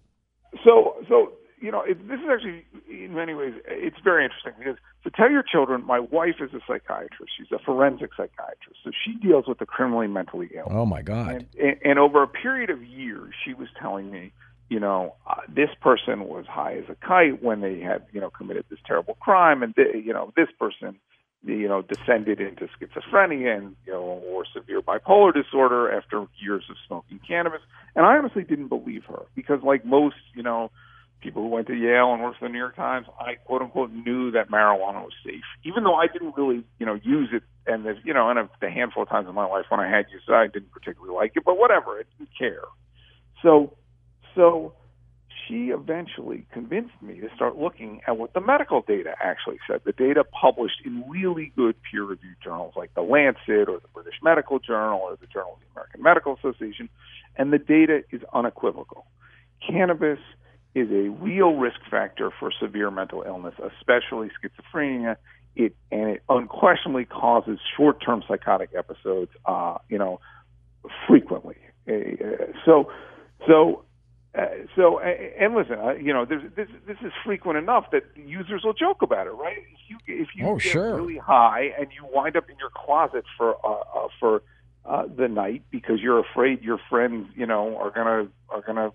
So, 0.65 0.95
so 1.07 1.33
you 1.61 1.71
know, 1.71 1.81
it, 1.81 2.07
this 2.07 2.19
is 2.19 2.25
actually 2.29 2.65
in 2.89 3.13
many 3.13 3.33
ways 3.33 3.53
it's 3.67 3.97
very 4.03 4.25
interesting 4.25 4.53
because 4.57 4.77
to 5.03 5.11
tell 5.11 5.31
your 5.31 5.43
children, 5.43 5.85
my 5.85 5.99
wife 5.99 6.35
is 6.41 6.51
a 6.53 6.59
psychiatrist. 6.67 7.31
She's 7.37 7.51
a 7.51 7.59
forensic 7.59 8.09
psychiatrist, 8.17 8.79
so 8.83 8.91
she 9.05 9.13
deals 9.13 9.47
with 9.47 9.59
the 9.59 9.65
criminally 9.65 10.07
mentally 10.07 10.49
ill. 10.55 10.67
Oh 10.69 10.85
my 10.85 11.01
God! 11.01 11.35
And, 11.35 11.47
and, 11.59 11.77
and 11.83 11.99
over 11.99 12.21
a 12.21 12.27
period 12.27 12.69
of 12.69 12.83
years, 12.83 13.33
she 13.45 13.53
was 13.53 13.67
telling 13.79 14.11
me, 14.11 14.33
you 14.69 14.79
know, 14.79 15.15
uh, 15.27 15.35
this 15.47 15.69
person 15.81 16.25
was 16.25 16.45
high 16.47 16.75
as 16.77 16.85
a 16.89 16.95
kite 16.95 17.43
when 17.43 17.61
they 17.61 17.79
had, 17.79 18.05
you 18.11 18.19
know, 18.19 18.29
committed 18.29 18.65
this 18.69 18.79
terrible 18.85 19.15
crime, 19.15 19.63
and 19.63 19.75
th- 19.75 20.03
you 20.03 20.13
know, 20.13 20.31
this 20.35 20.49
person 20.59 20.99
you 21.45 21.67
know, 21.67 21.83
descended 21.83 22.41
into 22.41 22.67
schizophrenia 22.67 23.57
and, 23.57 23.75
you 23.85 23.93
know, 23.93 24.01
or 24.01 24.45
severe 24.53 24.81
bipolar 24.81 25.33
disorder 25.33 25.91
after 25.91 26.25
years 26.41 26.63
of 26.69 26.75
smoking 26.87 27.19
cannabis. 27.25 27.61
And 27.95 28.05
I 28.05 28.17
honestly 28.17 28.43
didn't 28.43 28.69
believe 28.69 29.03
her 29.05 29.23
because, 29.35 29.61
like 29.63 29.85
most, 29.85 30.15
you 30.33 30.41
know, 30.41 30.71
people 31.21 31.43
who 31.43 31.49
went 31.49 31.67
to 31.67 31.75
Yale 31.75 32.13
and 32.13 32.21
worked 32.21 32.39
for 32.39 32.47
the 32.47 32.51
New 32.51 32.59
York 32.59 32.75
Times, 32.75 33.07
I 33.19 33.35
quote 33.35 33.61
unquote 33.61 33.91
knew 33.91 34.31
that 34.31 34.49
marijuana 34.49 35.03
was 35.03 35.13
safe, 35.23 35.43
even 35.63 35.83
though 35.83 35.95
I 35.95 36.07
didn't 36.07 36.35
really, 36.35 36.63
you 36.79 36.85
know, 36.85 36.95
use 36.95 37.29
it. 37.31 37.43
And 37.67 37.85
the, 37.85 37.95
you 38.03 38.13
know, 38.13 38.29
and 38.29 38.39
a, 38.39 38.49
the 38.61 38.69
handful 38.69 39.03
of 39.03 39.09
times 39.09 39.27
in 39.27 39.35
my 39.35 39.45
life 39.45 39.65
when 39.69 39.79
I 39.79 39.89
had 39.89 40.05
used 40.11 40.25
it, 40.27 40.33
I 40.33 40.47
didn't 40.47 40.71
particularly 40.71 41.15
like 41.15 41.33
it, 41.35 41.43
but 41.45 41.57
whatever, 41.57 41.91
I 41.91 42.03
didn't 42.17 42.29
care. 42.37 42.63
So, 43.41 43.75
so 44.35 44.73
she 45.47 45.69
eventually 45.69 46.45
convinced 46.51 46.93
me 47.01 47.19
to 47.19 47.29
start 47.35 47.57
looking 47.57 48.01
at 48.07 48.17
what 48.17 48.33
the 48.33 48.41
medical 48.41 48.81
data 48.81 49.15
actually 49.21 49.57
said. 49.67 49.81
The 49.85 49.91
data 49.91 50.23
published 50.23 50.81
in 50.83 51.03
really 51.07 51.51
good 51.55 51.75
peer 51.83 52.03
reviewed 52.03 52.37
journals 52.43 52.73
like 52.75 52.93
the 52.95 53.01
Lancet 53.01 53.69
or 53.69 53.79
the 53.79 53.87
British 53.93 54.15
Medical 54.23 54.59
Journal 54.59 54.99
or 54.99 55.17
the 55.19 55.27
Journal 55.27 55.53
of 55.53 55.59
the 55.59 55.65
American 55.73 56.01
Medical 56.01 56.35
Association. 56.35 56.89
And 57.35 57.53
the 57.53 57.59
data 57.59 58.03
is 58.11 58.21
unequivocal. 58.33 59.05
Cannabis 59.67 60.19
is 60.73 60.89
a 60.91 61.09
real 61.09 61.53
risk 61.55 61.79
factor 61.89 62.31
for 62.39 62.51
severe 62.59 62.91
mental 62.91 63.23
illness, 63.25 63.53
especially 63.59 64.29
schizophrenia. 64.29 65.17
It 65.55 65.75
and 65.91 66.09
it 66.09 66.23
unquestionably 66.27 67.05
causes 67.05 67.59
short-term 67.77 68.23
psychotic 68.27 68.71
episodes. 68.77 69.31
Uh, 69.45 69.77
you 69.89 69.97
know, 69.97 70.19
frequently. 71.07 71.55
Uh, 71.87 72.51
so, 72.65 72.91
so 73.47 73.85
uh, 74.37 74.47
so, 74.75 74.99
and 74.99 75.55
listen, 75.55 75.79
uh, 75.79 75.93
you 75.93 76.11
know, 76.11 76.25
this 76.25 76.41
this 76.55 76.97
is 77.01 77.13
frequent 77.23 77.57
enough 77.57 77.91
that 77.91 78.03
users 78.15 78.63
will 78.63 78.73
joke 78.73 79.01
about 79.01 79.27
it, 79.27 79.31
right? 79.31 79.57
If 79.57 79.79
you 79.87 79.97
if 80.07 80.27
you 80.35 80.47
oh, 80.47 80.55
get 80.57 80.71
sure. 80.71 80.95
really 80.95 81.17
high 81.17 81.73
and 81.79 81.87
you 81.95 82.05
wind 82.11 82.35
up 82.35 82.49
in 82.49 82.57
your 82.57 82.71
closet 82.71 83.23
for 83.37 83.55
uh, 83.65 83.83
uh, 83.95 84.07
for 84.19 84.41
uh, 84.85 85.03
the 85.15 85.29
night 85.29 85.63
because 85.71 86.01
you're 86.01 86.19
afraid 86.19 86.61
your 86.61 86.79
friends, 86.89 87.27
you 87.35 87.45
know, 87.45 87.77
are 87.77 87.91
gonna 87.91 88.27
are 88.49 88.61
gonna 88.61 88.91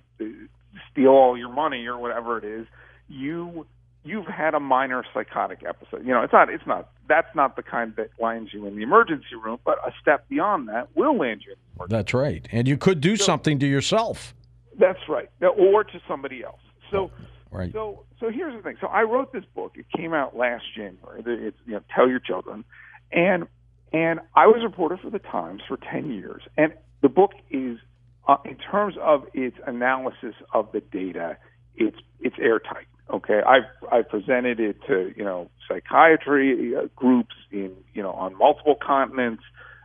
steal 0.90 1.08
all 1.08 1.38
your 1.38 1.48
money 1.48 1.86
or 1.86 1.98
whatever 1.98 2.36
it 2.36 2.44
is, 2.44 2.66
you 3.08 3.66
you've 4.04 4.26
had 4.26 4.54
a 4.54 4.60
minor 4.60 5.04
psychotic 5.14 5.62
episode. 5.66 6.06
You 6.06 6.12
know, 6.12 6.22
it's 6.22 6.34
not 6.34 6.50
it's 6.50 6.66
not 6.66 6.90
that's 7.08 7.34
not 7.34 7.56
the 7.56 7.62
kind 7.62 7.94
that 7.96 8.10
lands 8.18 8.52
you 8.52 8.66
in 8.66 8.76
the 8.76 8.82
emergency 8.82 9.36
room, 9.42 9.58
but 9.64 9.78
a 9.86 9.92
step 10.02 10.28
beyond 10.28 10.68
that 10.68 10.94
will 10.94 11.16
land 11.16 11.42
you 11.46 11.52
in 11.52 11.58
the 11.58 11.76
emergency. 11.76 11.96
That's 11.96 12.14
right, 12.14 12.46
and 12.52 12.68
you 12.68 12.76
could 12.76 13.00
do 13.00 13.16
so, 13.16 13.24
something 13.24 13.58
to 13.58 13.66
yourself. 13.66 14.34
That's 14.80 14.98
right, 15.08 15.28
or 15.42 15.84
to 15.84 16.00
somebody 16.08 16.42
else. 16.42 16.60
So, 16.90 17.10
right. 17.50 17.70
so, 17.72 18.04
so 18.18 18.30
here's 18.30 18.56
the 18.56 18.62
thing. 18.62 18.76
So 18.80 18.86
I 18.86 19.02
wrote 19.02 19.32
this 19.32 19.44
book. 19.54 19.72
It 19.76 19.84
came 19.94 20.14
out 20.14 20.34
last 20.34 20.64
January. 20.74 21.22
It's 21.24 21.56
you 21.66 21.74
know, 21.74 21.82
Tell 21.94 22.08
Your 22.08 22.18
Children, 22.18 22.64
and 23.12 23.46
and 23.92 24.20
I 24.34 24.46
was 24.46 24.62
a 24.62 24.68
reporter 24.68 24.96
for 24.96 25.10
the 25.10 25.18
Times 25.18 25.60
for 25.68 25.76
ten 25.76 26.10
years. 26.10 26.42
And 26.56 26.72
the 27.02 27.10
book 27.10 27.32
is, 27.50 27.78
uh, 28.26 28.36
in 28.46 28.56
terms 28.56 28.94
of 29.00 29.24
its 29.34 29.56
analysis 29.66 30.34
of 30.54 30.72
the 30.72 30.80
data, 30.80 31.36
it's 31.76 31.98
it's 32.20 32.36
airtight. 32.40 32.86
Okay, 33.12 33.40
I've 33.46 33.68
I've 33.92 34.08
presented 34.08 34.60
it 34.60 34.76
to 34.86 35.12
you 35.14 35.24
know 35.24 35.50
psychiatry 35.68 36.74
uh, 36.74 36.86
groups 36.96 37.34
in 37.50 37.72
you 37.92 38.02
know 38.02 38.12
on 38.12 38.36
multiple 38.38 38.76
continents. 38.80 39.42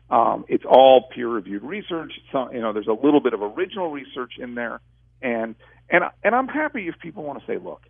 Um, 0.10 0.46
it's 0.48 0.66
all 0.66 1.10
peer-reviewed 1.14 1.64
research. 1.64 2.14
So, 2.32 2.52
you 2.52 2.62
know, 2.62 2.74
there's 2.74 2.88
a 2.88 2.94
little 2.94 3.22
bit 3.22 3.34
of 3.34 3.42
original 3.42 3.90
research 3.92 4.34
in 4.38 4.56
there, 4.56 4.80
and 5.22 5.56
and 5.90 6.04
and 6.24 6.36
I'm 6.36 6.48
happy 6.48 6.88
if 6.88 6.96
people 7.00 7.24
want 7.24 7.40
to 7.40 7.46
say, 7.48 7.58
look, 7.58 7.82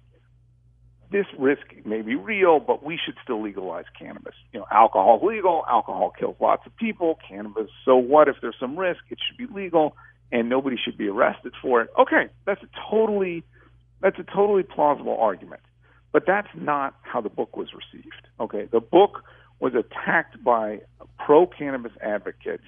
this 1.12 1.25
risk 1.38 1.62
may 1.86 2.01
be 2.01 2.15
real, 2.15 2.60
but 2.60 2.84
we 2.84 2.98
should 3.03 3.15
still 3.24 3.41
legalize 3.41 3.86
cannabis. 3.98 4.34
You 4.53 4.60
know, 4.60 4.65
alcohol's 4.72 5.24
legal. 5.24 5.63
Alcohol 5.69 6.12
kills 6.17 6.36
lots 6.39 6.65
of 6.65 6.75
people. 6.77 7.19
Cannabis, 7.27 7.69
so 7.84 7.98
what 7.98 8.27
if 8.27 8.38
there's 8.41 8.55
some 8.60 8.77
risk? 8.77 9.01
It 9.10 9.19
should 9.27 9.38
be 9.38 9.53
legal, 9.53 9.95
and 10.31 10.50
nobody 10.50 10.77
should 10.84 10.98
be 10.98 11.07
arrested 11.07 11.53
for 11.62 11.81
it. 11.81 11.89
Okay, 12.00 12.29
that's 12.45 12.62
a 12.63 12.67
totally 12.89 13.43
that's 14.01 14.19
a 14.19 14.24
totally 14.24 14.63
plausible 14.63 15.17
argument, 15.19 15.62
but 16.12 16.24
that's 16.25 16.50
not 16.55 16.95
how 17.01 17.22
the 17.22 17.29
book 17.29 17.55
was 17.57 17.67
received. 17.74 18.27
Okay, 18.39 18.67
the 18.72 18.79
book 18.79 19.24
was 19.59 19.74
attacked 19.74 20.43
by 20.43 20.81
pro 21.17 21.47
cannabis 21.47 21.91
advocates 22.01 22.63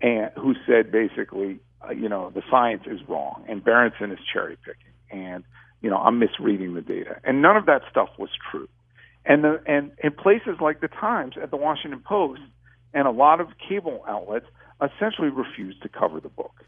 and 0.00 0.30
who 0.36 0.54
said 0.66 0.90
basically, 0.90 1.58
uh, 1.86 1.92
you 1.92 2.08
know, 2.08 2.30
the 2.30 2.42
science 2.50 2.82
is 2.86 3.00
wrong 3.08 3.44
and 3.48 3.62
Berenson 3.64 4.12
is 4.12 4.18
cherry 4.32 4.56
picking 4.64 4.92
and 5.10 5.44
you 5.82 5.90
know 5.90 5.96
I'm 5.96 6.18
misreading 6.18 6.74
the 6.74 6.80
data. 6.80 7.20
And 7.24 7.42
none 7.42 7.56
of 7.56 7.66
that 7.66 7.82
stuff 7.90 8.08
was 8.18 8.30
true. 8.50 8.68
And 9.24 9.44
the 9.44 9.60
and 9.66 9.92
in 10.02 10.12
places 10.12 10.60
like 10.60 10.80
the 10.80 10.88
Times 10.88 11.34
at 11.40 11.50
the 11.50 11.56
Washington 11.56 12.00
Post 12.00 12.42
and 12.94 13.06
a 13.06 13.10
lot 13.10 13.40
of 13.40 13.48
cable 13.68 14.04
outlets 14.08 14.46
essentially 14.80 15.28
refused 15.28 15.82
to 15.82 15.88
cover 15.88 16.20
the 16.20 16.28
book. 16.28 16.64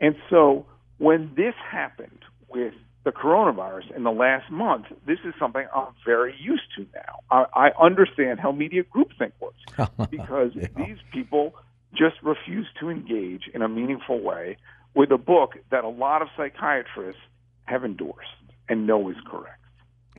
And 0.00 0.16
so 0.30 0.66
when 0.98 1.32
this 1.36 1.54
happened 1.70 2.20
with 2.48 2.74
the 3.08 3.12
coronavirus 3.12 3.96
in 3.96 4.02
the 4.02 4.10
last 4.10 4.50
month, 4.50 4.84
this 5.06 5.18
is 5.24 5.32
something 5.38 5.66
I'm 5.74 5.94
very 6.04 6.34
used 6.38 6.64
to 6.76 6.86
now. 6.94 7.20
I, 7.30 7.70
I 7.70 7.82
understand 7.82 8.38
how 8.38 8.52
media 8.52 8.82
groupthink 8.84 9.32
works 9.40 9.88
because 10.10 10.50
yeah. 10.54 10.66
these 10.76 10.98
people 11.10 11.54
just 11.92 12.16
refuse 12.22 12.66
to 12.80 12.90
engage 12.90 13.44
in 13.54 13.62
a 13.62 13.68
meaningful 13.68 14.20
way 14.20 14.58
with 14.94 15.10
a 15.10 15.16
book 15.16 15.54
that 15.70 15.84
a 15.84 15.88
lot 15.88 16.20
of 16.20 16.28
psychiatrists 16.36 17.22
have 17.64 17.82
endorsed 17.82 18.28
and 18.68 18.86
know 18.86 19.08
is 19.08 19.16
correct. 19.26 19.57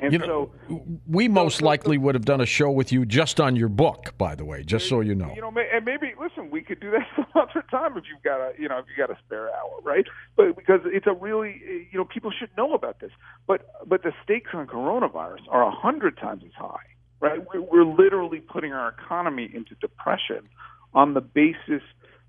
And 0.02 0.14
you 0.14 0.20
know, 0.20 0.52
so 0.70 0.82
we 1.08 1.28
most 1.28 1.60
so, 1.60 1.66
likely 1.66 1.98
would 1.98 2.16
have 2.16 2.24
done 2.24 2.40
a 2.40 2.46
show 2.46 2.72
with 2.72 2.92
you 2.92 3.06
just 3.06 3.42
on 3.42 3.58
your 3.58 3.68
book, 3.68 4.14
by 4.18 4.34
the 4.34 4.46
way, 4.46 4.64
just 4.64 4.88
so 4.88 5.02
you 5.02 5.14
know. 5.14 5.34
You 5.36 5.42
know, 5.42 5.54
and 5.74 5.84
maybe 5.84 6.14
listen, 6.20 6.50
we 6.50 6.62
could 6.62 6.80
do 6.80 6.92
that 6.92 7.06
some 7.16 7.26
other 7.36 7.66
time 7.70 7.98
if 7.98 8.06
you've 8.10 8.24
got 8.24 8.40
a, 8.40 8.54
you 8.58 8.70
know, 8.70 8.78
if 8.78 8.86
you 8.88 8.96
got 8.96 9.14
a 9.14 9.20
spare 9.26 9.50
hour, 9.50 9.82
right? 9.84 10.06
But 10.38 10.56
because 10.56 10.80
it's 10.86 11.06
a 11.06 11.14
really, 11.14 11.62
you 11.92 11.98
know, 11.98 12.06
people 12.06 12.32
should 12.32 12.50
know 12.56 12.74
about 12.74 13.02
this. 13.02 13.12
But 13.46 13.70
but 13.86 14.04
the 14.04 14.14
stakes 14.24 14.52
on 14.54 14.68
coronavirus 14.68 15.42
are 15.50 15.64
a 15.64 15.72
hundred 15.72 16.18
times 16.18 16.44
as 16.46 16.54
high, 16.54 16.78
right? 17.20 17.42
We're, 17.54 17.62
we're 17.62 17.86
literally 17.86 18.40
putting 18.40 18.72
our 18.72 18.90
economy 18.90 19.50
into 19.54 19.76
depression 19.82 20.48
on 20.94 21.14
the 21.14 21.22
basis 21.22 21.84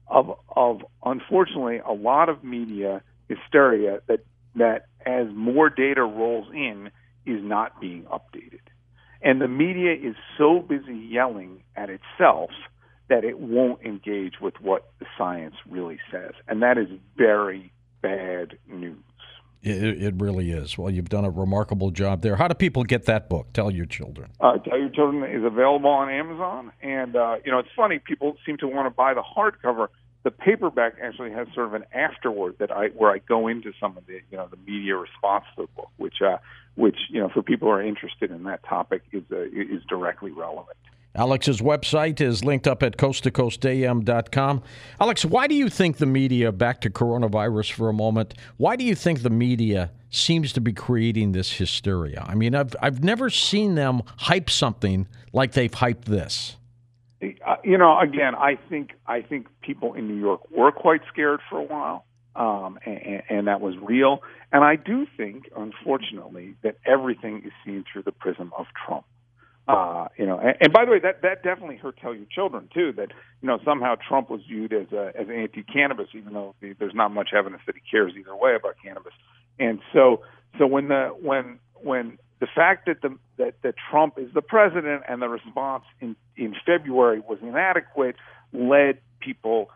of 0.08 0.36
of 0.56 0.82
unfortunately 1.04 1.78
a 1.78 1.92
lot 1.92 2.28
of 2.28 2.42
media 2.42 3.02
hysteria 3.28 4.00
that 4.08 4.24
that 4.56 4.86
as 5.06 5.28
more 5.32 5.70
data 5.70 6.02
rolls 6.02 6.48
in 6.52 6.90
is 7.26 7.42
not 7.42 7.80
being 7.80 8.04
updated. 8.04 8.60
And 9.22 9.40
the 9.40 9.48
media 9.48 9.92
is 9.92 10.16
so 10.38 10.60
busy 10.60 10.96
yelling 10.96 11.62
at 11.76 11.90
itself 11.90 12.50
that 13.08 13.24
it 13.24 13.38
won't 13.38 13.82
engage 13.82 14.40
with 14.40 14.54
what 14.60 14.92
the 14.98 15.06
science 15.18 15.56
really 15.68 15.98
says. 16.10 16.32
And 16.48 16.62
that 16.62 16.78
is 16.78 16.88
very 17.16 17.72
bad 18.00 18.56
news. 18.68 18.96
It, 19.62 20.02
it 20.02 20.14
really 20.16 20.52
is. 20.52 20.78
Well, 20.78 20.90
you've 20.90 21.10
done 21.10 21.26
a 21.26 21.30
remarkable 21.30 21.90
job 21.90 22.22
there. 22.22 22.36
How 22.36 22.48
do 22.48 22.54
people 22.54 22.82
get 22.82 23.04
that 23.06 23.28
book? 23.28 23.52
Tell 23.52 23.70
your 23.70 23.84
children. 23.84 24.30
Uh, 24.40 24.56
Tell 24.56 24.78
your 24.78 24.88
children 24.88 25.22
is 25.30 25.44
available 25.44 25.90
on 25.90 26.08
Amazon, 26.08 26.72
and 26.80 27.14
uh, 27.14 27.36
you 27.44 27.52
know 27.52 27.58
it's 27.58 27.68
funny. 27.76 27.98
People 27.98 28.36
seem 28.46 28.56
to 28.58 28.66
want 28.66 28.86
to 28.86 28.90
buy 28.90 29.12
the 29.12 29.22
hardcover 29.22 29.88
the 30.22 30.30
paperback 30.30 30.94
actually 31.02 31.32
has 31.32 31.48
sort 31.54 31.66
of 31.66 31.74
an 31.74 31.84
afterword 31.92 32.56
that 32.58 32.70
I 32.70 32.88
where 32.88 33.10
I 33.10 33.18
go 33.18 33.48
into 33.48 33.72
some 33.80 33.96
of 33.96 34.06
the 34.06 34.20
you 34.30 34.36
know 34.36 34.48
the 34.50 34.58
media 34.70 34.96
response 34.96 35.44
to 35.56 35.62
the 35.62 35.68
book, 35.68 35.90
which 35.96 36.20
uh, 36.22 36.38
which 36.74 36.98
you 37.08 37.20
know 37.20 37.28
for 37.28 37.42
people 37.42 37.68
who 37.68 37.72
are 37.72 37.82
interested 37.82 38.30
in 38.30 38.44
that 38.44 38.62
topic 38.64 39.02
is 39.12 39.22
uh, 39.32 39.42
is 39.42 39.82
directly 39.88 40.30
relevant. 40.30 40.76
Alex's 41.14 41.60
website 41.60 42.20
is 42.20 42.44
linked 42.44 42.68
up 42.68 42.84
at 42.84 42.96
coasttocoastam.com. 42.96 44.62
Alex, 45.00 45.24
why 45.24 45.48
do 45.48 45.56
you 45.56 45.68
think 45.68 45.96
the 45.96 46.06
media, 46.06 46.52
back 46.52 46.80
to 46.82 46.90
coronavirus 46.90 47.72
for 47.72 47.88
a 47.88 47.92
moment, 47.92 48.34
why 48.58 48.76
do 48.76 48.84
you 48.84 48.94
think 48.94 49.22
the 49.22 49.30
media 49.30 49.90
seems 50.10 50.52
to 50.52 50.60
be 50.60 50.72
creating 50.72 51.32
this 51.32 51.50
hysteria? 51.50 52.24
I 52.28 52.36
mean, 52.36 52.54
I've, 52.54 52.76
I've 52.80 53.02
never 53.02 53.28
seen 53.28 53.74
them 53.74 54.02
hype 54.18 54.48
something 54.48 55.08
like 55.32 55.52
they've 55.52 55.72
hyped 55.72 56.04
this. 56.04 56.56
Uh, 57.50 57.56
you 57.64 57.78
know, 57.78 57.98
again, 57.98 58.34
I 58.36 58.52
think 58.68 58.90
I 59.06 59.22
think 59.22 59.48
people 59.60 59.94
in 59.94 60.06
New 60.06 60.20
York 60.28 60.40
were 60.50 60.70
quite 60.70 61.00
scared 61.12 61.40
for 61.48 61.58
a 61.58 61.64
while, 61.64 62.04
um, 62.36 62.78
and, 62.86 63.22
and 63.28 63.46
that 63.48 63.60
was 63.60 63.74
real. 63.94 64.22
And 64.52 64.62
I 64.62 64.76
do 64.76 65.06
think, 65.16 65.50
unfortunately, 65.56 66.54
that 66.62 66.76
everything 66.84 67.34
is 67.44 67.52
seen 67.64 67.84
through 67.90 68.04
the 68.04 68.12
prism 68.12 68.52
of 68.56 68.66
Trump. 68.86 69.04
uh, 69.70 70.08
you 70.16 70.26
know, 70.26 70.38
and, 70.38 70.56
and 70.60 70.72
by 70.72 70.84
the 70.84 70.90
way, 70.90 70.98
that 70.98 71.22
that 71.22 71.42
definitely 71.42 71.76
hurt 71.76 71.96
tell 71.98 72.14
your 72.14 72.26
children 72.26 72.68
too. 72.74 72.92
That 72.96 73.12
you 73.40 73.46
know 73.46 73.58
somehow 73.64 73.94
Trump 73.96 74.28
was 74.30 74.40
viewed 74.48 74.72
as 74.72 74.90
a, 74.92 75.12
as 75.14 75.28
anti-cannabis, 75.28 76.08
even 76.14 76.32
though 76.32 76.54
the, 76.60 76.74
there's 76.78 76.94
not 76.94 77.12
much 77.12 77.30
evidence 77.36 77.62
that 77.66 77.76
he 77.76 77.82
cares 77.88 78.12
either 78.18 78.34
way 78.34 78.56
about 78.56 78.76
cannabis. 78.82 79.12
And 79.60 79.80
so, 79.92 80.22
so 80.58 80.66
when 80.66 80.88
the 80.88 81.14
when 81.20 81.60
when 81.82 82.18
the 82.40 82.46
fact 82.46 82.86
that 82.86 83.02
the 83.02 83.16
that, 83.36 83.54
that 83.62 83.74
Trump 83.90 84.18
is 84.18 84.32
the 84.34 84.42
president 84.42 85.04
and 85.08 85.22
the 85.22 85.28
response 85.28 85.84
in 86.00 86.16
in 86.36 86.54
February 86.66 87.20
was 87.20 87.38
inadequate 87.42 88.16
led 88.52 88.98
people 89.20 89.70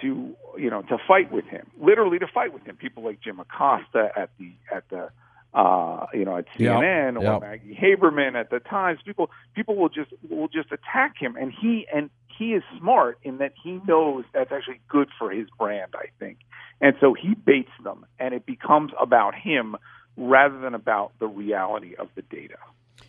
to 0.00 0.34
you 0.56 0.70
know 0.70 0.82
to 0.82 0.98
fight 1.06 1.30
with 1.30 1.44
him, 1.44 1.70
literally 1.80 2.18
to 2.18 2.26
fight 2.26 2.52
with 2.52 2.64
him. 2.64 2.76
People 2.76 3.04
like 3.04 3.20
Jim 3.20 3.38
Acosta 3.38 4.10
at 4.16 4.30
the 4.38 4.52
at 4.72 4.88
the 4.88 5.10
uh, 5.54 6.06
you 6.12 6.24
know, 6.24 6.36
at 6.36 6.46
CNN 6.58 7.14
yep, 7.14 7.22
or 7.22 7.32
yep. 7.32 7.40
Maggie 7.40 7.78
Haberman 7.80 8.34
at 8.34 8.50
the 8.50 8.60
Times. 8.60 9.00
People 9.04 9.30
people 9.54 9.76
will 9.76 9.88
just 9.88 10.10
will 10.28 10.48
just 10.48 10.70
attack 10.72 11.16
him, 11.18 11.36
and 11.36 11.52
he 11.52 11.86
and 11.92 12.10
he 12.38 12.54
is 12.54 12.62
smart 12.78 13.18
in 13.22 13.38
that 13.38 13.52
he 13.62 13.80
knows 13.86 14.24
that's 14.32 14.52
actually 14.52 14.80
good 14.88 15.08
for 15.18 15.30
his 15.30 15.48
brand. 15.58 15.94
I 15.94 16.06
think, 16.18 16.38
and 16.80 16.94
so 17.00 17.14
he 17.14 17.34
baits 17.34 17.72
them, 17.82 18.04
and 18.18 18.34
it 18.34 18.46
becomes 18.46 18.92
about 19.00 19.34
him 19.34 19.76
rather 20.18 20.58
than 20.58 20.74
about 20.74 21.12
the 21.20 21.26
reality 21.26 21.94
of 21.96 22.08
the 22.14 22.22
data. 22.22 22.56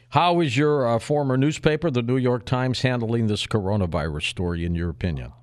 How 0.09 0.39
is 0.39 0.55
your 0.55 0.87
uh, 0.87 0.99
former 0.99 1.37
newspaper, 1.37 1.91
the 1.91 2.01
New 2.01 2.17
York 2.17 2.45
Times, 2.45 2.81
handling 2.81 3.27
this 3.27 3.45
coronavirus 3.45 4.23
story, 4.23 4.65
in 4.65 4.75
your 4.75 4.89
opinion? 4.89 5.33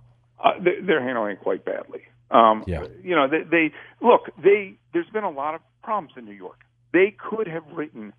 Uh, 0.42 0.52
they, 0.58 0.84
they're 0.84 1.02
handling 1.02 1.32
it 1.32 1.40
quite 1.40 1.64
badly. 1.64 2.02
Um, 2.30 2.64
yeah. 2.66 2.84
You 3.02 3.14
know, 3.14 3.28
they, 3.28 3.42
they 3.48 3.72
look. 4.00 4.30
They 4.42 4.78
there's 4.92 5.08
been 5.12 5.24
a 5.24 5.30
lot 5.30 5.54
of 5.54 5.60
problems 5.82 6.14
in 6.16 6.24
New 6.24 6.32
York. 6.32 6.60
They 6.92 7.14
could 7.16 7.46
have 7.46 7.62
written, 7.72 8.12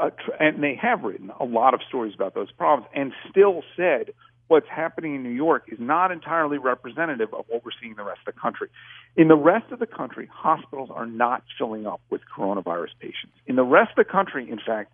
uh, 0.00 0.10
and 0.40 0.62
they 0.62 0.78
have 0.80 1.02
written 1.02 1.30
a 1.38 1.44
lot 1.44 1.74
of 1.74 1.80
stories 1.88 2.14
about 2.14 2.34
those 2.34 2.50
problems, 2.52 2.88
and 2.94 3.12
still 3.30 3.62
said 3.76 4.14
what's 4.52 4.68
happening 4.68 5.14
in 5.14 5.22
New 5.22 5.30
York 5.30 5.64
is 5.68 5.78
not 5.80 6.12
entirely 6.12 6.58
representative 6.58 7.32
of 7.32 7.46
what 7.48 7.64
we're 7.64 7.70
seeing 7.80 7.92
in 7.92 7.96
the 7.96 8.04
rest 8.04 8.20
of 8.26 8.34
the 8.34 8.38
country. 8.38 8.68
In 9.16 9.28
the 9.28 9.34
rest 9.34 9.72
of 9.72 9.78
the 9.78 9.86
country, 9.86 10.28
hospitals 10.30 10.90
are 10.92 11.06
not 11.06 11.42
filling 11.56 11.86
up 11.86 12.02
with 12.10 12.20
coronavirus 12.36 12.90
patients. 13.00 13.32
In 13.46 13.56
the 13.56 13.64
rest 13.64 13.92
of 13.96 14.04
the 14.04 14.12
country, 14.12 14.50
in 14.50 14.58
fact, 14.58 14.92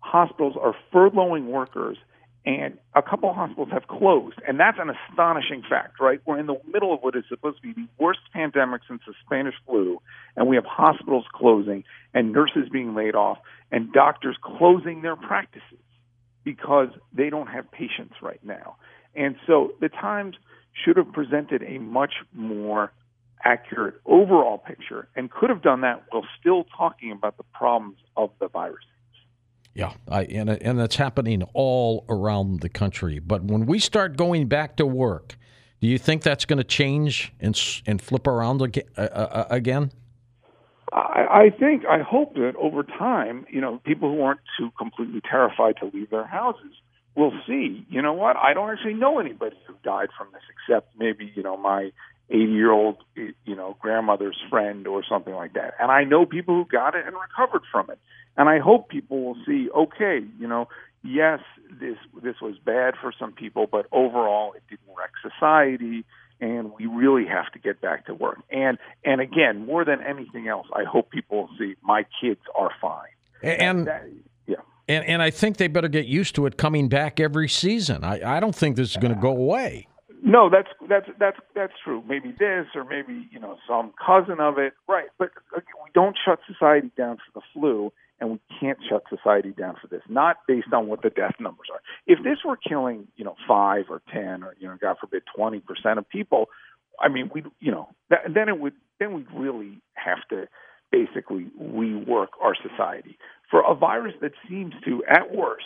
hospitals 0.00 0.54
are 0.60 0.74
furloughing 0.92 1.46
workers 1.46 1.96
and 2.44 2.76
a 2.94 3.00
couple 3.00 3.30
of 3.30 3.36
hospitals 3.36 3.70
have 3.72 3.86
closed, 3.86 4.36
and 4.46 4.60
that's 4.60 4.78
an 4.78 4.90
astonishing 4.90 5.62
fact, 5.62 5.98
right? 5.98 6.20
We're 6.26 6.38
in 6.38 6.46
the 6.46 6.60
middle 6.70 6.92
of 6.92 7.00
what 7.00 7.16
is 7.16 7.24
supposed 7.30 7.56
to 7.56 7.62
be 7.62 7.72
the 7.72 7.88
worst 7.98 8.20
pandemic 8.34 8.82
since 8.86 9.00
the 9.06 9.14
Spanish 9.24 9.54
flu, 9.66 10.00
and 10.36 10.46
we 10.46 10.56
have 10.56 10.66
hospitals 10.66 11.24
closing, 11.32 11.84
and 12.12 12.32
nurses 12.32 12.68
being 12.70 12.94
laid 12.94 13.14
off, 13.14 13.38
and 13.72 13.92
doctors 13.94 14.36
closing 14.42 15.00
their 15.00 15.16
practices 15.16 15.78
because 16.54 16.88
they 17.12 17.30
don't 17.30 17.46
have 17.46 17.70
patients 17.70 18.14
right 18.20 18.42
now. 18.42 18.76
And 19.14 19.36
so 19.46 19.72
the 19.80 19.88
Times 19.88 20.34
should 20.72 20.96
have 20.96 21.12
presented 21.12 21.62
a 21.62 21.78
much 21.78 22.14
more 22.34 22.92
accurate 23.44 23.94
overall 24.04 24.58
picture 24.58 25.08
and 25.16 25.30
could 25.30 25.50
have 25.50 25.62
done 25.62 25.80
that 25.82 26.02
while 26.10 26.24
still 26.38 26.64
talking 26.76 27.12
about 27.12 27.36
the 27.36 27.44
problems 27.54 27.98
of 28.16 28.30
the 28.40 28.48
virus. 28.48 28.84
Yeah, 29.74 29.92
I, 30.08 30.24
and 30.24 30.50
and 30.50 30.78
that's 30.78 30.96
happening 30.96 31.44
all 31.54 32.04
around 32.08 32.60
the 32.60 32.68
country. 32.68 33.20
But 33.20 33.44
when 33.44 33.66
we 33.66 33.78
start 33.78 34.16
going 34.16 34.48
back 34.48 34.76
to 34.76 34.86
work, 34.86 35.38
do 35.80 35.86
you 35.86 35.96
think 35.96 36.22
that's 36.22 36.44
going 36.44 36.58
to 36.58 36.64
change 36.64 37.32
and 37.40 37.58
and 37.86 38.02
flip 38.02 38.26
around 38.26 38.60
uh, 38.62 39.00
uh, 39.00 39.46
again? 39.48 39.92
I, 40.92 41.26
I 41.30 41.50
think 41.50 41.84
I 41.86 42.00
hope 42.00 42.34
that 42.34 42.54
over 42.58 42.82
time, 42.82 43.46
you 43.50 43.60
know, 43.60 43.78
people 43.84 44.10
who 44.10 44.22
aren't 44.22 44.40
too 44.58 44.70
completely 44.76 45.20
terrified 45.28 45.76
to 45.78 45.90
leave 45.92 46.10
their 46.10 46.26
houses 46.26 46.72
will 47.14 47.32
see. 47.46 47.86
You 47.88 48.02
know 48.02 48.12
what? 48.12 48.36
I 48.36 48.54
don't 48.54 48.70
actually 48.70 48.94
know 48.94 49.18
anybody 49.18 49.56
who 49.66 49.74
died 49.84 50.08
from 50.16 50.28
this, 50.32 50.42
except 50.50 50.98
maybe 50.98 51.32
you 51.34 51.42
know 51.42 51.56
my 51.56 51.90
80 52.30 52.44
year 52.52 52.70
old 52.70 52.96
you 53.16 53.56
know 53.56 53.76
grandmother's 53.80 54.38
friend 54.48 54.86
or 54.86 55.02
something 55.08 55.34
like 55.34 55.54
that 55.54 55.74
and 55.80 55.90
i 55.90 56.04
know 56.04 56.24
people 56.24 56.54
who 56.54 56.64
got 56.64 56.94
it 56.94 57.04
and 57.06 57.16
recovered 57.16 57.62
from 57.70 57.90
it 57.90 57.98
and 58.36 58.48
i 58.48 58.58
hope 58.58 58.88
people 58.88 59.22
will 59.22 59.36
see 59.44 59.68
okay 59.76 60.20
you 60.38 60.46
know 60.46 60.68
yes 61.02 61.40
this 61.80 61.96
this 62.22 62.36
was 62.40 62.56
bad 62.64 62.94
for 63.00 63.12
some 63.18 63.32
people 63.32 63.66
but 63.70 63.86
overall 63.90 64.52
it 64.52 64.62
didn't 64.70 64.96
wreck 64.96 65.10
society 65.22 66.04
and 66.40 66.72
we 66.78 66.86
really 66.86 67.26
have 67.26 67.52
to 67.52 67.58
get 67.58 67.80
back 67.80 68.06
to 68.06 68.14
work. 68.14 68.38
And 68.50 68.78
and 69.04 69.20
again 69.20 69.66
more 69.66 69.84
than 69.84 70.00
anything 70.02 70.48
else 70.48 70.66
i 70.74 70.84
hope 70.84 71.10
people 71.10 71.48
see 71.58 71.74
my 71.82 72.04
kids 72.20 72.40
are 72.54 72.70
fine. 72.80 73.08
And 73.42 73.86
that, 73.86 74.08
yeah. 74.46 74.56
and 74.88 75.04
and 75.04 75.22
i 75.22 75.30
think 75.30 75.56
they 75.56 75.68
better 75.68 75.88
get 75.88 76.06
used 76.06 76.34
to 76.36 76.46
it 76.46 76.56
coming 76.56 76.88
back 76.88 77.20
every 77.20 77.48
season. 77.48 78.04
I 78.04 78.36
i 78.36 78.40
don't 78.40 78.54
think 78.54 78.76
this 78.76 78.90
is 78.90 78.96
going 78.96 79.14
to 79.14 79.20
go 79.20 79.30
away. 79.30 79.86
No, 80.22 80.50
that's 80.50 80.68
that's 80.88 81.08
that's 81.18 81.38
that's 81.54 81.72
true. 81.82 82.02
Maybe 82.06 82.32
this, 82.38 82.66
or 82.74 82.84
maybe 82.84 83.26
you 83.30 83.40
know 83.40 83.56
some 83.66 83.92
cousin 84.04 84.38
of 84.38 84.58
it, 84.58 84.74
right? 84.86 85.08
But 85.18 85.30
uh, 85.56 85.60
we 85.82 85.90
don't 85.94 86.16
shut 86.22 86.40
society 86.46 86.90
down 86.96 87.16
for 87.16 87.40
the 87.40 87.46
flu, 87.54 87.90
and 88.20 88.32
we 88.32 88.40
can't 88.60 88.78
shut 88.88 89.04
society 89.08 89.50
down 89.50 89.76
for 89.80 89.88
this. 89.88 90.02
Not 90.08 90.38
based 90.46 90.72
on 90.72 90.88
what 90.88 91.02
the 91.02 91.10
death 91.10 91.34
numbers 91.40 91.68
are. 91.72 91.80
If 92.06 92.22
this 92.22 92.38
were 92.44 92.56
killing, 92.56 93.08
you 93.16 93.24
know, 93.24 93.36
five 93.48 93.86
or 93.88 94.02
ten, 94.12 94.42
or 94.42 94.54
you 94.58 94.68
know, 94.68 94.76
God 94.80 94.96
forbid, 95.00 95.22
twenty 95.34 95.60
percent 95.60 95.98
of 95.98 96.08
people, 96.08 96.46
I 97.00 97.08
mean, 97.08 97.30
we, 97.34 97.44
you 97.60 97.72
know, 97.72 97.88
that, 98.10 98.20
then 98.32 98.48
it 98.48 98.58
would 98.58 98.74
then 98.98 99.14
we'd 99.14 99.30
really 99.34 99.80
have 99.94 100.18
to 100.30 100.48
basically 100.92 101.46
rework 101.60 102.28
our 102.42 102.54
society 102.54 103.16
for 103.50 103.62
a 103.68 103.74
virus 103.74 104.14
that 104.20 104.32
seems 104.48 104.74
to, 104.84 105.02
at 105.08 105.34
worst, 105.34 105.64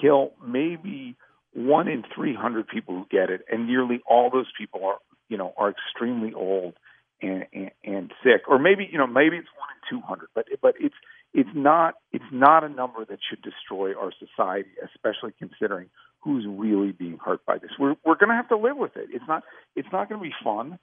kill 0.00 0.32
maybe 0.44 1.16
one 1.54 1.88
in 1.88 2.02
300 2.14 2.66
people 2.66 2.94
who 2.94 3.06
get 3.10 3.30
it, 3.30 3.42
and 3.50 3.66
nearly 3.66 4.00
all 4.08 4.30
those 4.30 4.50
people 4.58 4.84
are, 4.84 4.96
you 5.28 5.36
know, 5.36 5.52
are 5.56 5.70
extremely 5.70 6.32
old 6.32 6.74
and, 7.20 7.44
and, 7.52 7.70
and 7.84 8.12
sick, 8.22 8.42
or 8.48 8.58
maybe, 8.58 8.88
you 8.90 8.98
know, 8.98 9.06
maybe 9.06 9.36
it's 9.36 9.48
one 9.58 9.68
in 9.92 10.00
200, 10.00 10.28
but 10.34 10.46
but 10.60 10.74
it's 10.80 10.94
it's 11.34 11.50
not 11.54 11.94
it's 12.12 12.24
not 12.32 12.64
a 12.64 12.68
number 12.68 13.04
that 13.04 13.18
should 13.28 13.42
destroy 13.42 13.94
our 13.94 14.12
society, 14.12 14.70
especially 14.84 15.32
considering 15.38 15.88
who's 16.20 16.46
really 16.48 16.92
being 16.92 17.18
hurt 17.24 17.44
by 17.46 17.58
this. 17.58 17.70
We're 17.78 17.96
we're 18.04 18.16
going 18.16 18.30
to 18.30 18.36
have 18.36 18.48
to 18.48 18.56
live 18.56 18.76
with 18.76 18.96
it. 18.96 19.08
It's 19.12 19.24
not 19.26 19.42
it's 19.76 19.88
not 19.92 20.08
going 20.08 20.20
to 20.20 20.24
be 20.24 20.34
fun. 20.42 20.78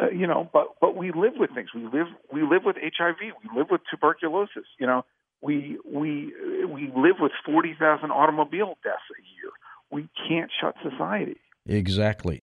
Uh, 0.00 0.10
you 0.10 0.26
know, 0.26 0.48
but 0.52 0.74
but 0.80 0.96
we 0.96 1.12
live 1.12 1.34
with 1.36 1.50
things. 1.54 1.70
We 1.74 1.84
live 1.84 2.08
we 2.32 2.42
live 2.42 2.62
with 2.64 2.76
HIV. 2.76 3.16
We 3.20 3.58
live 3.58 3.68
with 3.70 3.80
tuberculosis. 3.90 4.66
You 4.78 4.86
know, 4.86 5.04
we 5.40 5.78
we 5.84 6.32
we 6.68 6.92
live 6.94 7.16
with 7.18 7.32
forty 7.44 7.74
thousand 7.78 8.10
automobile 8.10 8.76
deaths 8.84 9.08
a 9.10 9.22
year 9.22 9.52
we 9.90 10.08
can't 10.28 10.50
shut 10.60 10.74
society. 10.82 11.36
Exactly. 11.66 12.42